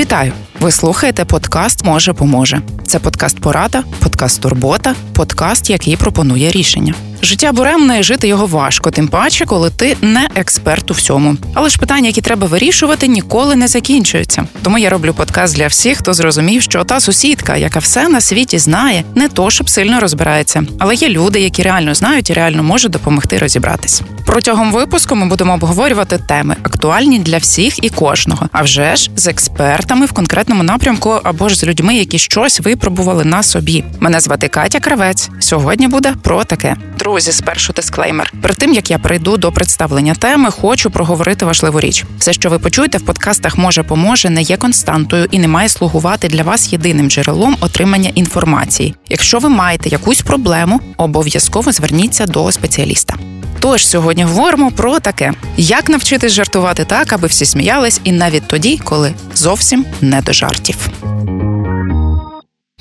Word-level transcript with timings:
Вітаю! 0.00 0.32
Ви 0.60 0.72
слухаєте 0.72 1.24
подкаст 1.24 1.84
Може 1.84 2.12
поможе. 2.12 2.62
Це 2.86 2.98
подкаст 2.98 3.40
Порада, 3.40 3.84
подкаст 4.02 4.42
Турбота, 4.42 4.94
подкаст, 5.14 5.70
який 5.70 5.96
пропонує 5.96 6.50
рішення. 6.50 6.94
Життя 7.22 7.52
буремне 7.52 8.02
жити 8.02 8.28
його 8.28 8.46
важко, 8.46 8.90
тим 8.90 9.08
паче, 9.08 9.46
коли 9.46 9.70
ти 9.70 9.96
не 10.02 10.28
експерт 10.34 10.90
у 10.90 10.94
всьому. 10.94 11.36
Але 11.54 11.68
ж 11.68 11.78
питання, 11.78 12.06
які 12.06 12.20
треба 12.20 12.46
вирішувати, 12.46 13.08
ніколи 13.08 13.56
не 13.56 13.68
закінчуються. 13.68 14.44
Тому 14.62 14.78
я 14.78 14.90
роблю 14.90 15.14
подкаст 15.14 15.56
для 15.56 15.66
всіх, 15.66 15.98
хто 15.98 16.14
зрозумів, 16.14 16.62
що 16.62 16.84
та 16.84 17.00
сусідка, 17.00 17.56
яка 17.56 17.78
все 17.78 18.08
на 18.08 18.20
світі 18.20 18.58
знає, 18.58 19.04
не 19.14 19.28
то 19.28 19.50
щоб 19.50 19.70
сильно 19.70 20.00
розбирається. 20.00 20.62
Але 20.78 20.94
є 20.94 21.08
люди, 21.08 21.40
які 21.40 21.62
реально 21.62 21.94
знають 21.94 22.30
і 22.30 22.32
реально 22.32 22.62
можуть 22.62 22.92
допомогти 22.92 23.38
розібратись. 23.38 24.02
Протягом 24.26 24.72
випуску 24.72 25.14
ми 25.14 25.26
будемо 25.26 25.54
обговорювати 25.54 26.18
теми, 26.18 26.56
актуальні 26.62 27.18
для 27.18 27.38
всіх 27.38 27.84
і 27.84 27.90
кожного, 27.90 28.48
а 28.52 28.62
вже 28.62 28.96
ж 28.96 29.10
з 29.16 29.26
експертами 29.26 30.06
в 30.06 30.12
конкретному 30.12 30.62
напрямку 30.62 31.20
або 31.22 31.48
ж 31.48 31.56
з 31.56 31.64
людьми, 31.64 31.94
які 31.94 32.18
щось 32.18 32.60
випробували 32.60 33.24
на 33.24 33.42
собі. 33.42 33.84
Мене 34.00 34.20
звати 34.20 34.48
Катя 34.48 34.80
Кравець. 34.80 35.30
Сьогодні 35.38 35.88
буде 35.88 36.14
про 36.22 36.44
таке. 36.44 36.76
Друзі, 37.10 37.32
спершу 37.32 37.72
дисклеймер. 37.72 38.32
Перед 38.42 38.56
тим 38.56 38.72
як 38.72 38.90
я 38.90 38.98
прийду 38.98 39.36
до 39.36 39.52
представлення 39.52 40.14
теми, 40.14 40.50
хочу 40.50 40.90
проговорити 40.90 41.44
важливу 41.44 41.80
річ. 41.80 42.04
Все, 42.18 42.32
що 42.32 42.50
ви 42.50 42.58
почуєте 42.58 42.98
в 42.98 43.00
подкастах, 43.00 43.58
може 43.58 43.82
поможе, 43.82 44.30
не 44.30 44.42
є 44.42 44.56
константою 44.56 45.26
і 45.30 45.38
не 45.38 45.48
має 45.48 45.68
слугувати 45.68 46.28
для 46.28 46.42
вас 46.42 46.72
єдиним 46.72 47.10
джерелом 47.10 47.56
отримання 47.60 48.10
інформації. 48.14 48.94
Якщо 49.08 49.38
ви 49.38 49.48
маєте 49.48 49.88
якусь 49.88 50.22
проблему, 50.22 50.80
обов'язково 50.96 51.72
зверніться 51.72 52.26
до 52.26 52.52
спеціаліста. 52.52 53.14
Тож 53.60 53.86
сьогодні 53.86 54.24
говоримо 54.24 54.70
про 54.70 55.00
таке: 55.00 55.32
як 55.56 55.88
навчитись 55.88 56.32
жартувати 56.32 56.84
так, 56.84 57.12
аби 57.12 57.28
всі 57.28 57.46
сміялись, 57.46 58.00
і 58.04 58.12
навіть 58.12 58.48
тоді, 58.48 58.80
коли 58.84 59.14
зовсім 59.34 59.86
не 60.00 60.22
до 60.22 60.32
жартів. 60.32 60.76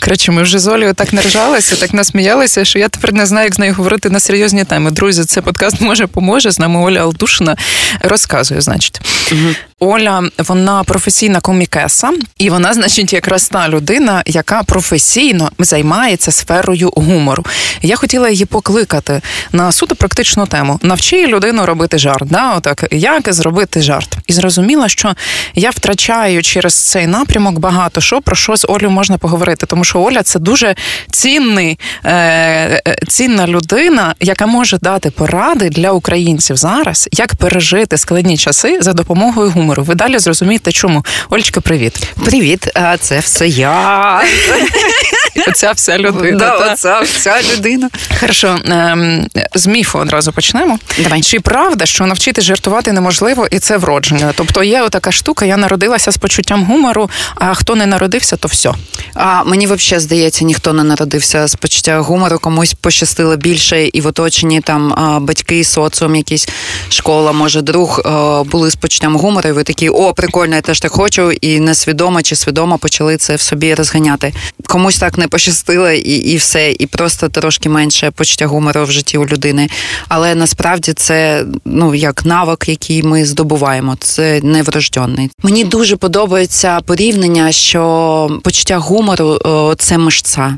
Коротше, 0.09 0.31
ми 0.31 0.43
вже 0.43 0.59
з 0.59 0.67
Олею 0.67 0.93
так 0.93 1.13
наржалися, 1.13 1.75
так 1.75 1.93
насміялися, 1.93 2.65
що 2.65 2.79
я 2.79 2.89
тепер 2.89 3.13
не 3.13 3.25
знаю, 3.25 3.45
як 3.45 3.55
з 3.55 3.59
нею 3.59 3.73
говорити 3.73 4.09
на 4.09 4.19
серйозні 4.19 4.63
теми. 4.63 4.91
Друзі, 4.91 5.23
це 5.23 5.41
подкаст 5.41 5.81
може 5.81 6.07
поможе. 6.07 6.51
З 6.51 6.59
нами 6.59 6.79
Оля 6.79 7.01
Алдушина 7.01 7.55
розказує, 8.01 8.61
значить. 8.61 9.01
Угу. 9.31 9.53
Оля, 9.79 10.23
вона 10.37 10.83
професійна 10.83 11.39
комікеса, 11.39 12.11
і 12.37 12.49
вона, 12.49 12.73
значить, 12.73 13.13
якраз 13.13 13.49
та 13.49 13.69
людина, 13.69 14.23
яка 14.25 14.63
професійно 14.63 15.51
займається 15.59 16.31
сферою 16.31 16.91
гумору. 16.95 17.45
Я 17.81 17.95
хотіла 17.95 18.29
її 18.29 18.45
покликати 18.45 19.21
на 19.51 19.71
суто 19.71 19.95
практичну 19.95 20.45
тему. 20.45 20.79
Навчи 20.81 21.27
людину 21.27 21.65
робити 21.65 21.97
жарт. 21.97 22.27
Да? 22.29 22.53
Отак, 22.53 22.85
як 22.91 23.33
зробити 23.33 23.81
жарт? 23.81 24.17
І 24.27 24.33
зрозуміла, 24.33 24.89
що 24.89 25.15
я 25.55 25.69
втрачаю 25.69 26.43
через 26.43 26.73
цей 26.73 27.07
напрямок 27.07 27.59
багато 27.59 28.01
що 28.01 28.21
про 28.21 28.35
що 28.35 28.57
з 28.57 28.65
Олею 28.69 28.89
можна 28.89 29.17
поговорити, 29.17 29.65
тому 29.65 29.83
що 29.83 29.98
Оля 30.01 30.23
це 30.23 30.39
дуже 30.39 30.75
цінний, 31.11 31.79
е, 32.03 32.11
е, 32.13 32.97
цінна 33.07 33.47
людина, 33.47 34.15
яка 34.19 34.45
може 34.45 34.77
дати 34.81 35.11
поради 35.11 35.69
для 35.69 35.91
українців 35.91 36.57
зараз, 36.57 37.09
як 37.11 37.35
пережити 37.35 37.97
складні 37.97 38.37
часи 38.37 38.77
за 38.81 38.93
допомогою 38.93 39.49
гумору. 39.49 39.83
Ви 39.83 39.95
далі 39.95 40.19
зрозумієте, 40.19 40.71
чому. 40.71 41.05
Олечка, 41.29 41.61
привіт. 41.61 42.03
Привіт, 42.25 42.71
а 42.73 42.97
це 42.97 43.19
все 43.19 43.47
я. 43.47 44.21
Оця 45.47 45.71
вся 45.71 45.97
людина. 45.97 46.37
Да, 46.37 46.71
оця 46.73 46.99
вся 46.99 47.41
людина. 47.53 47.89
Хорошо, 48.19 48.57
ем, 48.65 49.27
з 49.55 49.67
міфу 49.67 49.99
одразу 49.99 50.31
почнемо. 50.31 50.79
Давай. 51.03 51.21
Чи 51.21 51.39
правда, 51.39 51.85
що 51.85 52.05
навчити 52.05 52.41
жартувати 52.41 52.91
неможливо, 52.91 53.47
і 53.51 53.59
це 53.59 53.77
вродження? 53.77 54.33
Тобто 54.35 54.63
є 54.63 54.89
така 54.89 55.11
штука, 55.11 55.45
я 55.45 55.57
народилася 55.57 56.11
з 56.11 56.17
почуттям 56.17 56.65
гумору, 56.65 57.09
а 57.35 57.53
хто 57.53 57.75
не 57.75 57.85
народився, 57.85 58.35
то 58.35 58.47
все. 58.47 58.71
А 59.13 59.43
мені 59.43 59.67
взагалі 59.67 60.03
здається, 60.03 60.45
ніхто 60.45 60.73
не 60.73 60.83
народився 60.83 61.47
з 61.47 61.55
почуття 61.55 61.99
гумору, 61.99 62.39
комусь 62.39 62.73
пощастило 62.73 63.35
більше, 63.35 63.87
і 63.87 64.01
в 64.01 64.07
оточенні 64.07 64.61
там 64.61 64.93
батьки, 65.21 65.63
соціум, 65.63 66.15
якісь 66.15 66.49
школа, 66.89 67.31
може, 67.31 67.61
друг 67.61 68.01
були 68.45 68.71
з 68.71 68.75
почуттям 68.75 69.17
гумору, 69.17 69.49
і 69.49 69.51
ви 69.51 69.63
такі, 69.63 69.89
о, 69.89 70.13
прикольно, 70.13 70.55
я 70.55 70.61
теж 70.61 70.79
так 70.79 70.91
хочу, 70.91 71.31
і 71.31 71.59
несвідомо 71.59 72.21
чи 72.21 72.35
свідомо 72.35 72.77
почали 72.77 73.17
це 73.17 73.35
в 73.35 73.41
собі 73.41 73.73
розганяти. 73.73 74.33
Комусь 74.67 74.97
так 74.97 75.17
не 75.19 75.27
пощастило, 75.27 75.91
і 75.91 76.15
і 76.15 76.37
все, 76.37 76.71
і 76.71 76.85
просто 76.85 77.29
трошки 77.29 77.69
менше 77.69 78.11
почуття 78.11 78.47
гумору 78.47 78.83
в 78.83 78.91
житті 78.91 79.17
у 79.17 79.25
людини. 79.25 79.69
Але 80.07 80.35
насправді 80.35 80.93
це 80.93 81.45
ну 81.65 81.95
як 81.95 82.25
навик, 82.25 82.69
який 82.69 83.03
ми 83.03 83.25
здобуваємо. 83.25 83.97
Це 83.99 84.39
не 84.43 84.63
врожденний. 84.63 85.29
Мені 85.43 85.63
дуже 85.63 85.95
подобається 85.95 86.81
порівняння, 86.81 87.51
що 87.51 88.39
почуття 88.43 88.77
гумору 88.77 89.39
це 89.77 89.97
мишця. 89.97 90.57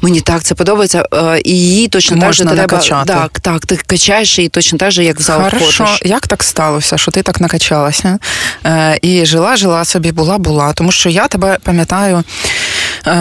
Мені 0.00 0.20
так 0.20 0.42
це 0.42 0.54
подобається, 0.54 1.04
е, 1.14 1.40
і 1.44 1.50
її 1.50 1.88
точно 1.88 2.18
так 2.20 2.32
же 2.32 2.44
треба 2.44 2.56
накачати. 2.56 3.12
так, 3.12 3.40
так. 3.40 3.66
Ти 3.66 3.76
качаєш 3.76 4.38
її 4.38 4.48
точно 4.48 4.78
так 4.78 4.90
же, 4.90 5.04
як 5.04 5.20
в 5.20 5.22
зал 5.22 5.42
Хорошо. 5.42 5.84
ходиш. 5.84 6.02
Як 6.04 6.26
так 6.26 6.42
сталося, 6.42 6.98
що 6.98 7.10
ти 7.10 7.22
так 7.22 7.40
накачалася? 7.40 8.18
Е, 8.66 8.98
І 9.02 9.26
жила, 9.26 9.56
жила 9.56 9.84
собі, 9.84 10.12
була, 10.12 10.38
була. 10.38 10.72
Тому 10.72 10.92
що 10.92 11.08
я 11.08 11.28
тебе 11.28 11.58
пам'ятаю 11.62 12.16
е, 12.16 12.22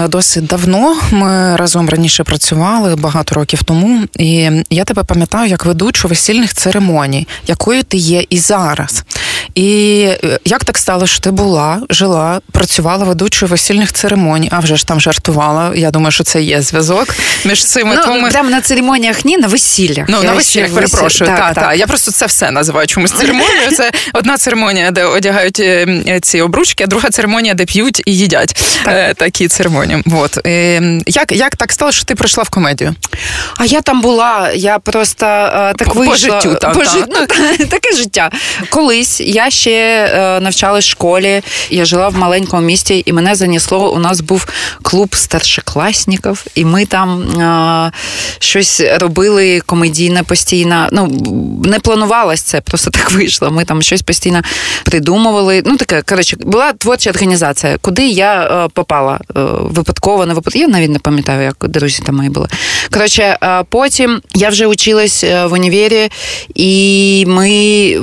досить 0.07 0.46
давно. 0.46 0.97
Ми 1.12 1.56
разом 1.56 1.90
раніше 1.90 2.24
працювали 2.24 2.96
багато 2.96 3.35
років 3.35 3.63
тому. 3.63 4.06
І 4.18 4.50
я 4.69 4.84
тебе 4.84 5.03
пам'ятаю 5.03 5.50
як 5.50 5.66
ведучу 5.66 6.07
весільних 6.07 6.53
церемоній, 6.53 7.28
якою 7.47 7.84
ти 7.84 7.97
є 7.97 8.24
і 8.30 8.38
зараз. 8.38 9.03
І 9.59 10.02
е, 10.24 10.40
як 10.46 10.64
так 10.66 10.78
стало, 10.78 11.08
що 11.08 11.20
ти 11.20 11.31
була, 11.31 11.81
жила, 11.90 12.42
працювала 12.52 13.06
ведучою 13.06 13.50
весільних 13.50 13.94
церемоній, 13.94 14.50
а 14.52 14.59
вже 14.59 14.75
ж 14.75 14.88
там 14.88 15.00
жартувала. 15.00 15.72
Я 15.75 15.92
думаю, 15.92 16.12
що 16.12 16.24
це 16.24 16.42
є 16.42 16.62
зв'язок 16.62 17.08
між 17.46 17.66
цими 17.66 17.96
ну, 17.96 18.03
твоми... 18.03 18.30
Прямо 18.30 18.50
на 18.50 18.62
церемоніях 18.62 19.25
ні, 19.25 19.38
на 19.38 19.48
весіллях. 19.48 20.06
Ну, 20.09 20.18
Я 20.18 20.24
на 20.24 20.34
весіллях, 20.34 20.74
перепрошую. 20.74 21.30
Так, 21.30 21.40
так, 21.40 21.53
та. 21.66 21.74
Я 21.74 21.88
просто 21.88 22.12
це 22.12 22.25
все 22.25 22.52
називаю 22.52 22.88
чомусь 22.88 23.12
церемонією. 23.12 23.72
Це 23.72 23.92
одна 24.14 24.38
церемонія, 24.38 24.92
де 24.92 25.03
одягають 25.03 25.59
е, 25.59 26.19
ці 26.22 26.42
обручки, 26.42 26.84
а 26.84 26.88
друга 26.88 27.09
церемонія, 27.09 27.53
де 27.53 27.66
п'ють 27.66 28.02
і 28.06 28.18
їдять 28.18 28.80
так. 28.86 28.94
Е, 28.94 29.14
такі 29.14 29.48
церемонії. 29.48 30.03
От. 30.12 30.38
Як 31.08 31.31
як 31.31 31.56
так 31.56 31.72
стало, 31.72 31.92
що 31.92 32.06
ти 32.06 32.16
прийшла 32.16 32.44
в 32.44 32.50
комедію? 32.50 32.96
А 33.58 33.66
я 33.66 33.81
там 33.81 34.02
була, 34.02 34.52
я 34.56 34.80
просто 34.80 35.25
так 35.78 35.94
по, 35.94 36.00
вийшла. 36.00 36.36
По 36.36 36.42
життю, 36.42 36.56
там, 36.62 36.74
по 36.74 36.84
жит... 36.84 37.06
ну, 37.08 37.28
таке 37.66 37.96
життя. 37.96 38.31
Колись 38.69 39.22
я 39.22 39.49
ще 39.50 39.72
е, 40.14 40.40
навчалась 40.40 40.86
в 40.86 40.90
школі, 40.90 41.42
я 41.70 41.86
жила 41.86 42.10
в 42.10 42.16
маленькому 42.16 42.62
місті, 42.62 43.04
і 43.06 43.14
мене 43.14 43.36
занесло. 43.36 43.92
У 43.94 44.00
нас 44.00 44.22
був 44.22 44.48
клуб 44.82 45.16
старшокласників, 45.16 46.46
і 46.56 46.66
ми 46.66 46.86
там 46.86 47.22
е, 47.22 47.92
щось 48.40 48.82
робили 49.00 49.62
комедійне 49.66 50.24
постійно. 50.24 50.88
Ну, 50.92 51.08
не 51.66 51.80
планувалось 51.80 52.42
це, 52.42 52.62
просто 52.62 52.92
так 53.00 53.12
вийшло. 53.12 53.52
Ми 53.52 53.66
там 53.66 53.82
щось 53.82 54.02
постійно 54.02 54.42
придумували. 54.84 55.64
Ну, 55.66 55.78
таке, 55.78 56.02
коротше, 56.02 56.38
була 56.40 56.74
творча 56.74 57.10
організація, 57.10 57.78
куди 57.81 58.08
я 58.08 58.44
е, 58.44 58.70
попала 58.74 59.14
е, 59.14 59.40
випадково, 59.62 60.26
не 60.26 60.34
випадково. 60.34 60.62
Я 60.62 60.68
навіть 60.68 60.92
не 60.92 61.00
пам'ятаю, 61.00 61.44
як 61.44 61.56
друзі 61.70 62.04
там 62.06 62.16
мої 62.16 62.30
були. 62.30 62.48
Коротше, 62.92 63.38
е, 63.44 63.64
потім 63.70 64.22
я 64.36 64.50
вже 64.50 64.68
училась 64.68 65.24
е, 65.24 65.46
в 65.46 65.54
універі, 65.54 66.12
і 66.56 67.26
ми 67.28 67.50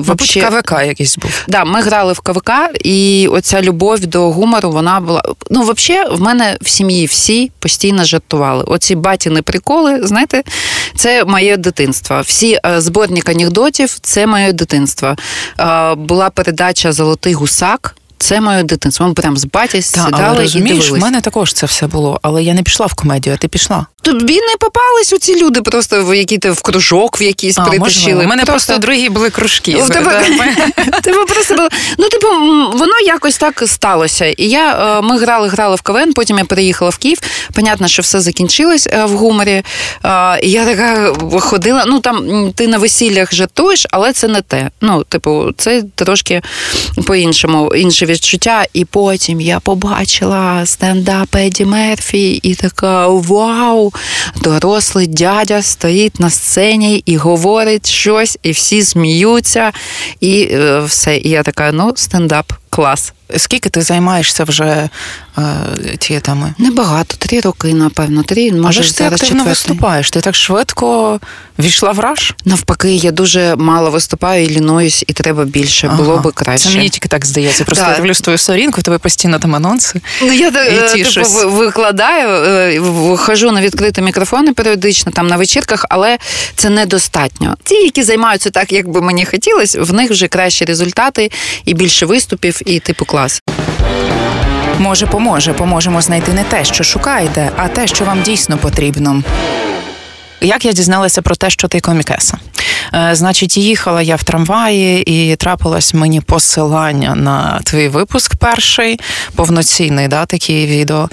Мабуть, 0.06 0.62
КВК 0.62 0.72
якийсь 0.86 1.16
був. 1.16 1.35
Да, 1.48 1.64
ми 1.64 1.80
грали 1.80 2.12
в 2.12 2.20
КВК, 2.20 2.50
і 2.84 3.28
оця 3.30 3.62
любов 3.62 4.06
до 4.06 4.30
гумору, 4.30 4.70
вона 4.70 5.00
була. 5.00 5.22
Ну, 5.50 5.62
взагалі, 5.62 6.08
в 6.16 6.20
мене 6.20 6.56
в 6.60 6.68
сім'ї 6.68 7.06
всі 7.06 7.50
постійно 7.58 8.04
жартували. 8.04 8.64
Оці 8.66 8.94
батіни 8.94 9.42
приколи, 9.42 10.00
знаєте, 10.02 10.42
це 10.96 11.24
моє 11.24 11.56
дитинство. 11.56 12.20
Всі 12.20 12.58
е, 12.66 12.80
зборник 12.80 13.28
анекдотів 13.28 13.98
це 14.02 14.26
моє 14.26 14.52
дитинство. 14.52 15.16
Була 15.96 16.30
передача 16.30 16.92
Золотий 16.92 17.32
гусак. 17.32 17.96
Це 18.18 18.40
моє 18.40 18.62
дитинство. 18.62 19.06
Ми 19.06 19.14
прям 19.14 19.36
з 19.36 19.44
баті 19.44 19.82
сідали 19.82 20.24
але, 20.26 20.40
розумієш, 20.40 20.76
і 20.76 20.80
дивились. 20.80 21.02
в 21.02 21.04
мене 21.04 21.20
також 21.20 21.52
це 21.52 21.66
все 21.66 21.86
було, 21.86 22.20
але 22.22 22.42
я 22.42 22.54
не 22.54 22.62
пішла 22.62 22.86
в 22.86 22.94
комедію, 22.94 23.34
а 23.34 23.38
ти 23.38 23.48
пішла. 23.48 23.86
Тобі 24.02 24.34
не 24.34 24.56
попались 24.60 25.12
у 25.12 25.18
ці 25.18 25.40
люди, 25.40 25.62
просто 25.62 26.04
в 26.04 26.16
які 26.16 26.38
ти 26.38 26.50
в 26.50 26.60
кружок 26.60 27.20
в 27.20 27.22
якийсь 27.22 27.56
притащили. 27.56 28.24
У 28.24 28.28
мене 28.28 28.44
просто... 28.44 28.72
просто 28.72 28.78
другі 28.78 29.08
були 29.08 29.30
кружки. 29.30 29.76
У 29.76 29.88
тебе... 29.88 30.24
тебе 31.02 31.24
просто 31.24 31.54
було... 31.54 31.68
Ну, 31.98 32.08
типу, 32.08 32.26
воно 32.78 32.98
якось 33.06 33.38
так 33.38 33.62
сталося. 33.66 34.26
І 34.26 34.44
я 34.44 35.00
ми 35.00 35.18
грали, 35.18 35.48
грали 35.48 35.76
в 35.76 35.82
КВН, 35.82 36.12
потім 36.12 36.38
я 36.38 36.44
переїхала 36.44 36.90
в 36.90 36.96
Київ. 36.96 37.18
Понятно, 37.52 37.88
що 37.88 38.02
все 38.02 38.20
закінчилось 38.20 38.88
в 39.04 39.10
гуморі. 39.10 39.62
І 40.42 40.50
я 40.50 40.64
така 40.64 41.12
ходила. 41.40 41.84
Ну 41.86 42.00
там 42.00 42.52
ти 42.54 42.68
на 42.68 42.78
весіллях 42.78 43.34
жартуєш, 43.34 43.86
але 43.90 44.12
це 44.12 44.28
не 44.28 44.42
те. 44.42 44.70
Ну, 44.80 45.04
типу, 45.04 45.48
це 45.56 45.82
трошки 45.94 46.42
по-іншому, 47.06 47.72
відчуття. 48.06 48.64
І 48.72 48.84
потім 48.84 49.40
я 49.40 49.60
побачила 49.60 50.66
стендап 50.66 51.36
Еді 51.36 51.64
Мерфі 51.64 52.32
і 52.32 52.54
така 52.54 53.06
вау! 53.08 53.92
дорослий 54.40 55.06
дядя 55.06 55.62
стоїть 55.62 56.20
на 56.20 56.30
сцені 56.30 57.02
і 57.06 57.16
говорить 57.16 57.86
щось, 57.86 58.38
і 58.42 58.50
всі 58.50 58.82
сміються, 58.82 59.72
і 60.20 60.48
е, 60.50 60.80
все. 60.80 61.16
І 61.16 61.28
я 61.28 61.42
така, 61.42 61.72
ну, 61.72 61.92
стендап 61.96 62.52
клас. 62.76 63.12
Скільки 63.36 63.68
ти 63.68 63.82
займаєшся 63.82 64.44
вже 64.44 64.88
е, 65.38 65.42
цією? 65.98 66.22
Небагато, 66.58 67.16
три 67.18 67.40
роки, 67.40 67.74
напевно. 67.74 68.22
Три, 68.22 68.52
може, 68.52 68.62
Але 68.62 68.72
ж 68.72 68.96
ти 68.96 69.04
зараз 69.04 69.12
активно 69.12 69.20
четвертий. 69.20 69.48
виступаєш. 69.48 70.10
Ти 70.10 70.20
так 70.20 70.34
швидко 70.34 71.20
війшла 71.58 71.92
в 71.92 71.98
раж? 72.00 72.34
Навпаки, 72.44 72.94
я 72.94 73.10
дуже 73.10 73.56
мало 73.56 73.90
виступаю 73.90 74.44
і 74.44 74.50
лінуюсь, 74.50 75.04
і 75.06 75.12
треба 75.12 75.44
більше. 75.44 75.88
Було 75.88 76.18
би 76.18 76.32
краще. 76.32 76.68
Це 76.68 76.76
мені 76.76 76.88
тільки 76.88 77.08
так 77.08 77.26
здається. 77.26 77.64
Просто 77.64 77.84
Да. 77.84 77.90
я 77.90 77.96
дивлюсь 77.96 78.20
твою 78.20 78.38
сторінку, 78.38 78.80
в 78.80 78.84
тебе 78.84 78.98
постійно 78.98 79.38
там 79.38 79.56
анонси. 79.56 80.00
Ну, 80.22 80.32
я 80.32 80.48
І 80.48 80.52
е, 80.56 81.04
типу, 81.04 81.50
викладаю, 81.50 82.28
е, 82.28 82.80
виходжу 82.80 83.50
на 83.50 83.60
відкриті 83.60 84.02
мікрофони 84.04 84.52
періодично, 84.52 85.12
там 85.12 85.26
на 85.26 85.36
вечірках, 85.36 85.86
але 85.90 86.18
це 86.54 86.70
недостатньо. 86.70 87.56
Ті, 87.64 87.74
які 87.74 88.02
займаються 88.02 88.50
так, 88.50 88.72
як 88.72 88.88
би 88.88 89.02
мені 89.02 89.24
хотілося, 89.24 89.82
в 89.82 89.92
них 89.92 90.10
вже 90.10 90.28
кращі 90.28 90.64
результати 90.64 91.30
і 91.64 91.74
більше 91.74 92.06
виступів, 92.06 92.60
і 92.66 92.80
типу 92.80 93.04
клас. 93.04 93.42
Може, 94.78 95.06
поможе. 95.06 95.52
Поможемо 95.52 96.00
знайти 96.00 96.32
не 96.32 96.44
те, 96.44 96.64
що 96.64 96.84
шукаєте, 96.84 97.50
а 97.56 97.68
те, 97.68 97.86
що 97.86 98.04
вам 98.04 98.22
дійсно 98.22 98.58
потрібно. 98.58 99.22
Як 100.40 100.64
я 100.64 100.72
дізналася 100.72 101.22
про 101.22 101.36
те, 101.36 101.50
що 101.50 101.68
ти 101.68 101.80
комікеса? 101.80 102.38
Е, 102.94 103.14
значить, 103.14 103.56
їхала 103.56 104.02
я 104.02 104.16
в 104.16 104.24
трамваї, 104.24 105.02
і 105.02 105.36
трапилось 105.36 105.94
мені 105.94 106.20
посилання 106.20 107.14
на 107.14 107.60
твій 107.64 107.88
випуск 107.88 108.36
перший, 108.36 109.00
повноцінний, 109.34 110.08
да, 110.08 110.26
такий 110.26 110.66
відео. 110.66 111.08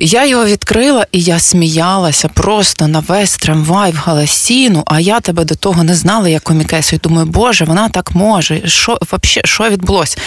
Я 0.00 0.26
його 0.26 0.44
відкрила 0.44 1.06
і 1.12 1.20
я 1.20 1.38
сміялася 1.38 2.28
просто 2.28 2.88
на 2.88 3.00
весь 3.00 3.36
трамвай 3.36 3.92
в 3.92 3.96
Галасіну, 3.96 4.82
а 4.86 5.00
я 5.00 5.20
тебе 5.20 5.44
до 5.44 5.54
того 5.54 5.84
не 5.84 5.94
знала 5.94 6.28
як 6.28 6.42
комікесу. 6.42 6.96
І 6.96 6.98
думаю, 6.98 7.26
боже, 7.26 7.64
вона 7.64 7.88
так 7.88 8.14
може. 8.14 8.68
Що 8.68 8.98
вообще, 9.10 9.40
що 9.44 9.68
відбулося? 9.68 10.18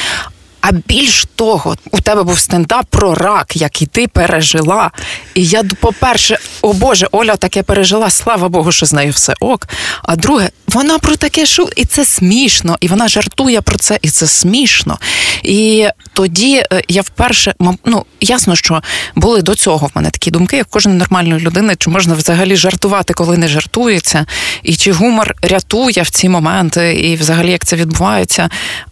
А 0.61 0.71
більш 0.71 1.27
того, 1.35 1.75
у 1.91 2.01
тебе 2.01 2.23
був 2.23 2.39
стендап 2.39 2.85
про 2.89 3.15
рак, 3.15 3.55
який 3.55 3.87
ти 3.87 4.07
пережила. 4.07 4.91
І 5.35 5.45
я, 5.45 5.63
по-перше, 5.63 6.37
о 6.61 6.73
Боже, 6.73 7.07
Оля 7.11 7.35
таке 7.35 7.63
пережила, 7.63 8.09
слава 8.09 8.49
Богу, 8.49 8.71
що 8.71 8.85
з 8.85 8.93
нею 8.93 9.11
все 9.11 9.33
ок. 9.39 9.67
А 10.03 10.15
друге, 10.15 10.49
вона 10.67 10.99
про 10.99 11.15
таке 11.15 11.45
шу, 11.45 11.69
і 11.75 11.85
це 11.85 12.05
смішно, 12.05 12.77
і 12.81 12.87
вона 12.87 13.07
жартує 13.07 13.61
про 13.61 13.77
це, 13.77 13.99
і 14.01 14.09
це 14.09 14.27
смішно. 14.27 14.99
І 15.43 15.87
тоді 16.13 16.63
е, 16.73 16.81
я 16.87 17.01
вперше, 17.01 17.55
ну 17.85 18.05
ясно, 18.21 18.55
що 18.55 18.81
були 19.15 19.41
до 19.41 19.55
цього 19.55 19.87
в 19.87 19.91
мене 19.95 20.09
такі 20.09 20.31
думки, 20.31 20.57
як 20.57 20.67
кожної 20.67 20.97
нормальної 20.97 21.41
людини, 21.41 21.75
чи 21.77 21.89
можна 21.89 22.13
взагалі 22.13 22.55
жартувати, 22.55 23.13
коли 23.13 23.37
не 23.37 23.47
жартується, 23.47 24.25
і 24.63 24.75
чи 24.75 24.91
гумор 24.91 25.35
рятує 25.41 26.01
в 26.01 26.09
ці 26.09 26.29
моменти, 26.29 26.93
і 26.93 27.15
взагалі 27.15 27.51
як 27.51 27.65
це 27.65 27.75
відбувається. 27.75 28.49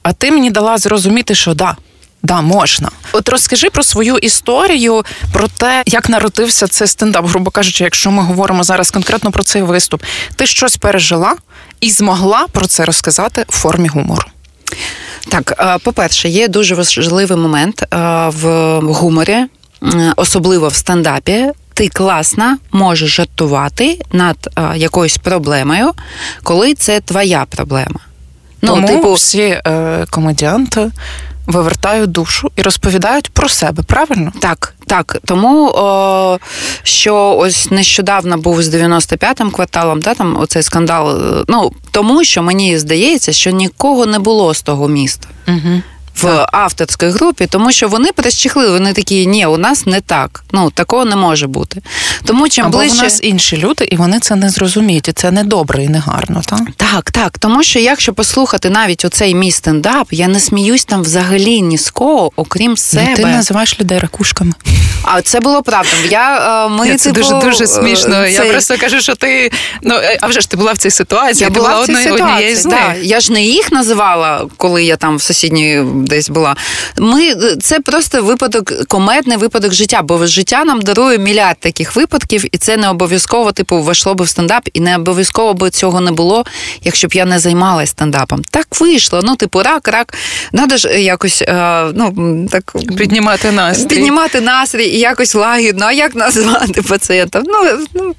А 0.09 0.13
ти 0.13 0.31
мені 0.31 0.51
дала 0.51 0.77
зрозуміти, 0.77 1.35
що 1.35 1.53
да. 1.53 1.75
Да, 2.23 2.41
можна. 2.41 2.89
От 3.11 3.29
розкажи 3.29 3.69
про 3.69 3.83
свою 3.83 4.17
історію, 4.17 5.03
про 5.33 5.47
те, 5.47 5.83
як 5.85 6.09
народився 6.09 6.67
цей 6.67 6.87
стендап, 6.87 7.25
грубо 7.25 7.51
кажучи, 7.51 7.83
якщо 7.83 8.11
ми 8.11 8.23
говоримо 8.23 8.63
зараз 8.63 8.91
конкретно 8.91 9.31
про 9.31 9.43
цей 9.43 9.61
виступ, 9.61 10.03
ти 10.35 10.45
щось 10.45 10.77
пережила 10.77 11.35
і 11.81 11.91
змогла 11.91 12.45
про 12.51 12.67
це 12.67 12.85
розказати 12.85 13.45
в 13.49 13.55
формі 13.57 13.87
гумору. 13.87 14.27
Так, 15.29 15.53
е, 15.59 15.77
по-перше, 15.83 16.29
є 16.29 16.47
дуже 16.47 16.75
важливий 16.75 17.37
момент 17.37 17.81
е, 17.81 17.97
в 18.29 18.79
гуморі, 18.81 19.33
е, 19.33 19.47
особливо 20.15 20.67
в 20.67 20.75
стендапі. 20.75 21.45
Ти 21.73 21.87
класно 21.87 22.57
можеш 22.71 23.15
жартувати 23.15 23.99
над 24.11 24.49
якоюсь 24.75 25.17
проблемою, 25.17 25.91
коли 26.43 26.73
це 26.73 27.01
твоя 27.01 27.45
проблема. 27.49 27.99
Ну, 28.61 28.73
Тому 28.75 28.87
типу, 28.87 29.13
всі 29.13 29.41
е, 29.41 30.05
комедіанти 30.09 30.91
вивертають 31.47 32.11
душу 32.11 32.51
і 32.55 32.61
розповідають 32.61 33.29
про 33.29 33.49
себе, 33.49 33.83
правильно? 33.83 34.31
Так, 34.39 34.73
так. 34.87 35.17
Тому 35.25 35.71
о, 35.75 36.37
що 36.83 37.35
ось 37.39 37.71
нещодавно 37.71 38.37
був 38.37 38.63
з 38.63 38.75
95-м 38.75 39.51
кварталом, 39.51 39.99
да, 39.99 40.13
там 40.13 40.37
оцей 40.39 40.63
скандал. 40.63 41.09
е, 41.09 41.43
Ну 41.47 41.71
тому 41.91 42.23
що 42.23 42.43
мені 42.43 42.77
здається, 42.77 43.33
що 43.33 43.51
нікого 43.51 44.05
не 44.05 44.19
було 44.19 44.53
з 44.53 44.61
того 44.61 44.87
міста. 44.87 45.27
Угу. 45.47 45.81
В 46.23 46.47
авторській 46.51 47.05
групі, 47.07 47.47
тому 47.47 47.71
що 47.71 47.87
вони 47.87 48.11
перещехли, 48.11 48.69
вони 48.69 48.93
такі, 48.93 49.27
ні, 49.27 49.45
у 49.45 49.57
нас 49.57 49.85
не 49.85 50.01
так. 50.01 50.43
Ну 50.51 50.69
такого 50.71 51.05
не 51.05 51.15
може 51.15 51.47
бути. 51.47 51.81
Тому 52.25 52.49
чим 52.49 52.65
Або 52.65 52.77
ближче 52.77 52.99
в 52.99 53.03
нас 53.03 53.19
інші 53.23 53.57
люди, 53.57 53.85
і 53.91 53.95
вони 53.95 54.19
це 54.19 54.35
не 54.35 54.49
зрозуміють, 54.49 55.07
і 55.07 55.11
це 55.11 55.31
не 55.31 55.43
добре 55.43 55.83
і 55.83 55.87
не 55.89 55.99
гарно, 55.99 56.41
так? 56.45 56.61
Так, 56.77 57.11
так. 57.11 57.37
Тому 57.39 57.63
що 57.63 57.79
якщо 57.79 58.13
послухати 58.13 58.69
навіть 58.69 59.05
оцей 59.05 59.35
мій 59.35 59.51
стендап, 59.51 60.07
я 60.11 60.27
не 60.27 60.39
сміюсь 60.39 60.85
там 60.85 61.01
взагалі 61.01 61.61
ні 61.61 61.77
з 61.77 61.89
кого, 61.89 62.31
окрім 62.35 62.77
себе. 62.77 63.05
Ну, 63.09 63.15
Ти 63.15 63.25
називаєш 63.25 63.79
людей 63.79 63.99
ракушками. 63.99 64.51
А 65.03 65.21
це 65.21 65.39
було 65.39 65.63
правда. 65.63 65.89
Я, 66.09 66.65
е, 66.65 66.69
ми, 66.69 66.95
це 66.95 67.11
типу, 67.11 67.29
дуже 67.29 67.45
дуже 67.45 67.67
смішно. 67.67 68.15
е, 68.15 68.31
Я 68.31 68.45
просто 68.45 68.77
кажу, 68.77 69.01
що 69.01 69.15
ти 69.15 69.51
ну 69.81 69.95
е, 69.95 70.17
а 70.21 70.27
вже 70.27 70.41
ж 70.41 70.49
ти 70.49 70.57
була 70.57 70.73
в 70.73 70.77
цій 70.77 70.89
ситуації. 70.89 71.41
Я 71.43 71.47
ти 71.47 71.53
була 71.53 71.69
була 71.69 71.81
в 71.83 71.87
цій 72.03 72.11
однією 72.11 72.55
з 72.55 72.65
них. 72.65 72.75
Да. 72.87 72.95
Я 73.01 73.19
ж 73.19 73.31
не 73.31 73.43
їх 73.43 73.71
називала, 73.71 74.45
коли 74.57 74.83
я 74.83 74.95
там 74.95 75.17
в 75.17 75.21
сусідній 75.21 75.83
десь 76.09 76.29
була. 76.29 76.55
Ми 76.97 77.35
це 77.61 77.79
просто 77.79 78.23
випадок, 78.23 78.87
кометний 78.87 79.37
випадок 79.37 79.73
життя, 79.73 80.01
бо 80.01 80.25
життя 80.25 80.63
нам 80.65 80.81
дарує 80.81 81.17
мільярд 81.17 81.57
таких 81.59 81.95
випадків, 81.95 82.45
і 82.51 82.57
це 82.57 82.77
не 82.77 82.89
обов'язково, 82.89 83.51
типу, 83.51 83.81
вийшло 83.81 84.13
би 84.15 84.25
в 84.25 84.29
стендап, 84.29 84.63
і 84.73 84.79
не 84.79 84.95
обов'язково 84.95 85.53
би 85.53 85.69
цього 85.69 86.01
не 86.01 86.11
було, 86.11 86.45
якщо 86.83 87.07
б 87.07 87.13
я 87.13 87.25
не 87.25 87.39
займалась 87.39 87.89
стендапом. 87.89 88.41
Так 88.51 88.67
вийшло. 88.79 89.21
Ну, 89.23 89.35
типу, 89.35 89.63
рак, 89.63 89.87
рак. 89.87 90.13
Надо 90.51 90.77
ж 90.77 91.01
якось 91.01 91.41
е, 91.41 91.85
ну 91.93 92.47
так 92.51 92.73
Піднімати 92.97 93.51
настрій. 93.51 93.87
піднімати 93.87 94.41
настрій 94.41 94.85
і 94.85 94.99
якось 94.99 95.35
лагідно. 95.35 95.85
А 95.85 95.91
як 95.91 96.15
назвати 96.15 96.81
пацієнта? 96.81 97.41
Ну, 97.45 97.85
ну 97.93 98.15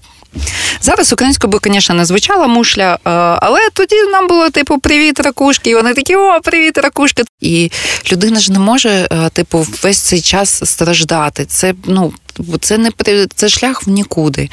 зараз 0.81 1.13
українською 1.13 1.53
би, 1.53 1.59
звісно, 1.65 1.95
не 1.95 2.05
звучала 2.05 2.47
мушля, 2.47 2.95
е, 2.95 2.99
але 3.43 3.61
тоді 3.73 3.97
нам 4.13 4.29
було 4.29 4.51
типу 4.51 4.79
привіт, 4.79 5.21
ракушки. 5.21 5.71
І 5.71 5.75
вони 5.75 5.95
такі, 5.95 6.17
о, 6.17 6.41
привіт, 6.41 6.79
ракушки. 6.79 7.23
І 7.41 7.71
людина 8.13 8.41
ж 8.41 8.53
не 8.53 8.59
може, 8.59 9.09
е, 9.13 9.29
типу, 9.33 9.67
весь 9.83 9.99
цей 9.99 10.21
час 10.21 10.71
страждати. 10.71 11.45
Це 11.45 11.75
ну. 11.85 12.13
Це 12.61 12.79
не 12.79 12.91
це 13.35 13.49
шлях 13.49 13.87
в 13.87 13.91
нікуди. 13.91 14.49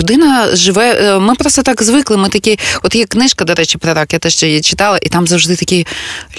Людина 0.00 0.56
живе. 0.56 0.92
е, 1.02 1.18
Ми 1.18 1.34
просто 1.34 1.62
так 1.62 1.82
звикли. 1.82 2.16
Ми 2.16 2.28
такі, 2.28 2.58
от 2.82 2.94
є 2.94 3.04
книжка, 3.04 3.44
до 3.44 3.54
речі, 3.54 3.78
про 3.78 3.94
рак, 3.94 4.12
я 4.12 4.18
теж 4.18 4.42
її 4.42 4.60
читала, 4.60 4.98
і 5.02 5.08
там 5.08 5.26
завжди 5.26 5.56
такі 5.56 5.86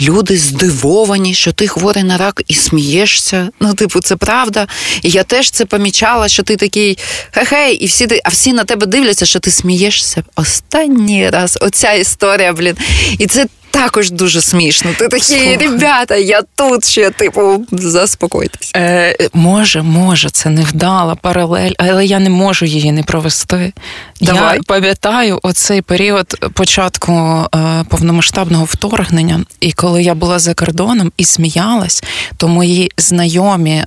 люди 0.02 0.38
здивовані, 0.38 1.34
що 1.34 1.52
ти 1.52 1.68
хворий 1.68 2.04
на 2.04 2.18
рак 2.18 2.42
і 2.48 2.54
смієшся. 2.54 3.50
Ну, 3.60 3.74
типу, 3.74 4.02
це 4.02 4.16
правда. 4.16 4.68
І 5.02 5.10
я 5.10 5.24
теж 5.24 5.50
це 5.52 5.66
помічала, 5.66 6.28
що 6.28 6.44
ти 6.44 6.56
такий 6.56 6.98
хе-хей, 7.32 7.76
і 7.76 7.86
всі 7.86 8.08
а 8.24 8.30
всі 8.30 8.54
на 8.54 8.64
тебе 8.64 8.86
дивляться, 8.86 9.26
що 9.26 9.40
ти 9.40 9.52
смієшся 9.52 10.24
останній 10.36 11.30
раз. 11.30 11.58
Оця 11.62 11.94
історія, 11.94 12.54
блін. 12.54 12.76
І 13.20 13.28
це. 13.28 13.46
Також 13.72 14.12
дуже 14.12 14.42
смішно. 14.42 14.92
Ти 14.98 15.08
такі, 15.08 15.58
ребята, 15.58 16.16
я 16.16 16.42
тут 16.56 16.86
ще, 16.86 17.10
типу, 17.10 17.66
заспокойтесь. 17.72 18.72
Е, 18.76 19.16
може, 19.34 19.82
може, 19.82 20.30
це 20.30 20.50
невдала 20.50 21.16
паралель, 21.16 21.72
але 21.78 22.06
я 22.06 22.20
не 22.20 22.30
можу 22.30 22.66
її 22.66 22.92
не 22.92 23.04
провести. 23.04 23.74
Давай. 24.22 24.56
Я 24.56 24.62
пам'ятаю 24.68 25.40
оцей 25.44 25.82
період 25.82 26.52
початку 26.54 27.12
е, 27.12 27.84
повномасштабного 27.90 28.66
вторгнення, 28.66 29.44
і 29.60 29.72
коли 29.72 30.04
я 30.04 30.14
була 30.14 30.40
за 30.40 30.54
кордоном 30.54 31.12
і 31.18 31.26
сміялась, 31.26 32.04
то 32.38 32.48
мої 32.48 32.92
знайомі 32.98 33.72
е, 33.76 33.86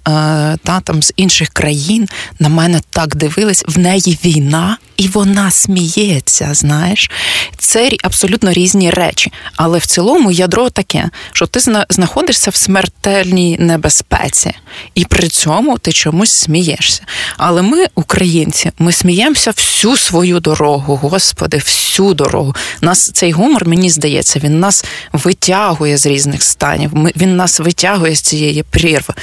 та 0.65 0.81
там 0.85 1.03
з 1.03 1.13
інших 1.17 1.49
країн 1.49 2.09
на 2.39 2.49
мене 2.49 2.81
так 2.91 3.17
дивились. 3.17 3.65
В 3.69 3.79
неї 3.79 4.19
війна, 4.25 4.77
і 4.97 5.09
вона 5.09 5.51
сміється. 5.51 6.49
Знаєш, 6.55 7.11
це 7.59 7.91
абсолютно 8.03 8.53
різні 8.53 8.91
речі. 8.91 9.33
Але 9.57 9.70
в 9.79 9.87
цілому 9.87 10.31
ядро 10.31 10.71
таке, 10.71 11.11
що 11.33 11.47
ти 11.47 11.61
зна- 11.61 11.87
знаходишся 11.91 12.51
в 12.51 12.55
смертельній 12.57 13.57
небезпеці, 13.61 14.53
і 14.95 15.05
при 15.05 15.29
цьому 15.29 15.79
ти 15.79 15.93
чомусь 15.93 16.33
смієшся. 16.33 17.03
Але 17.37 17.63
ми, 17.63 17.87
українці, 17.95 18.73
ми 18.79 18.93
сміємося 18.93 19.51
всю 19.51 19.97
свою 19.97 20.41
дорогу, 20.41 20.97
господи, 20.97 21.57
всю 21.57 22.15
дорогу. 22.15 22.55
Нас 22.81 23.11
цей 23.13 23.33
гумор, 23.33 23.69
мені 23.69 23.91
здається, 23.91 24.39
він 24.39 24.61
нас 24.61 24.85
витягує 25.13 25.97
з 25.99 26.07
різних 26.07 26.43
станів. 26.43 26.91
Ми, 26.95 27.13
він 27.17 27.37
нас 27.37 27.61
витягує 27.61 28.15
з 28.15 28.21
цієї 28.21 28.63
прірви. 28.63 29.15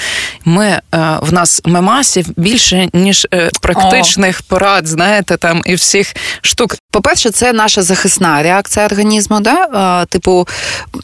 Ми 0.45 0.65
е, 0.65 0.81
в 1.21 1.33
нас 1.33 1.61
мемасів 1.65 2.25
більше 2.37 2.89
ніж 2.93 3.27
е, 3.33 3.49
практичних 3.61 4.41
порад, 4.41 4.87
знаєте, 4.87 5.37
там 5.37 5.61
і 5.65 5.75
всіх 5.75 6.15
штук. 6.41 6.75
По-перше, 6.91 7.29
це 7.29 7.53
наша 7.53 7.81
захисна 7.81 8.43
реакція 8.43 8.85
організму. 8.85 9.39
Да? 9.39 10.01
Е, 10.01 10.05
Типу, 10.05 10.36
типу, 10.45 10.47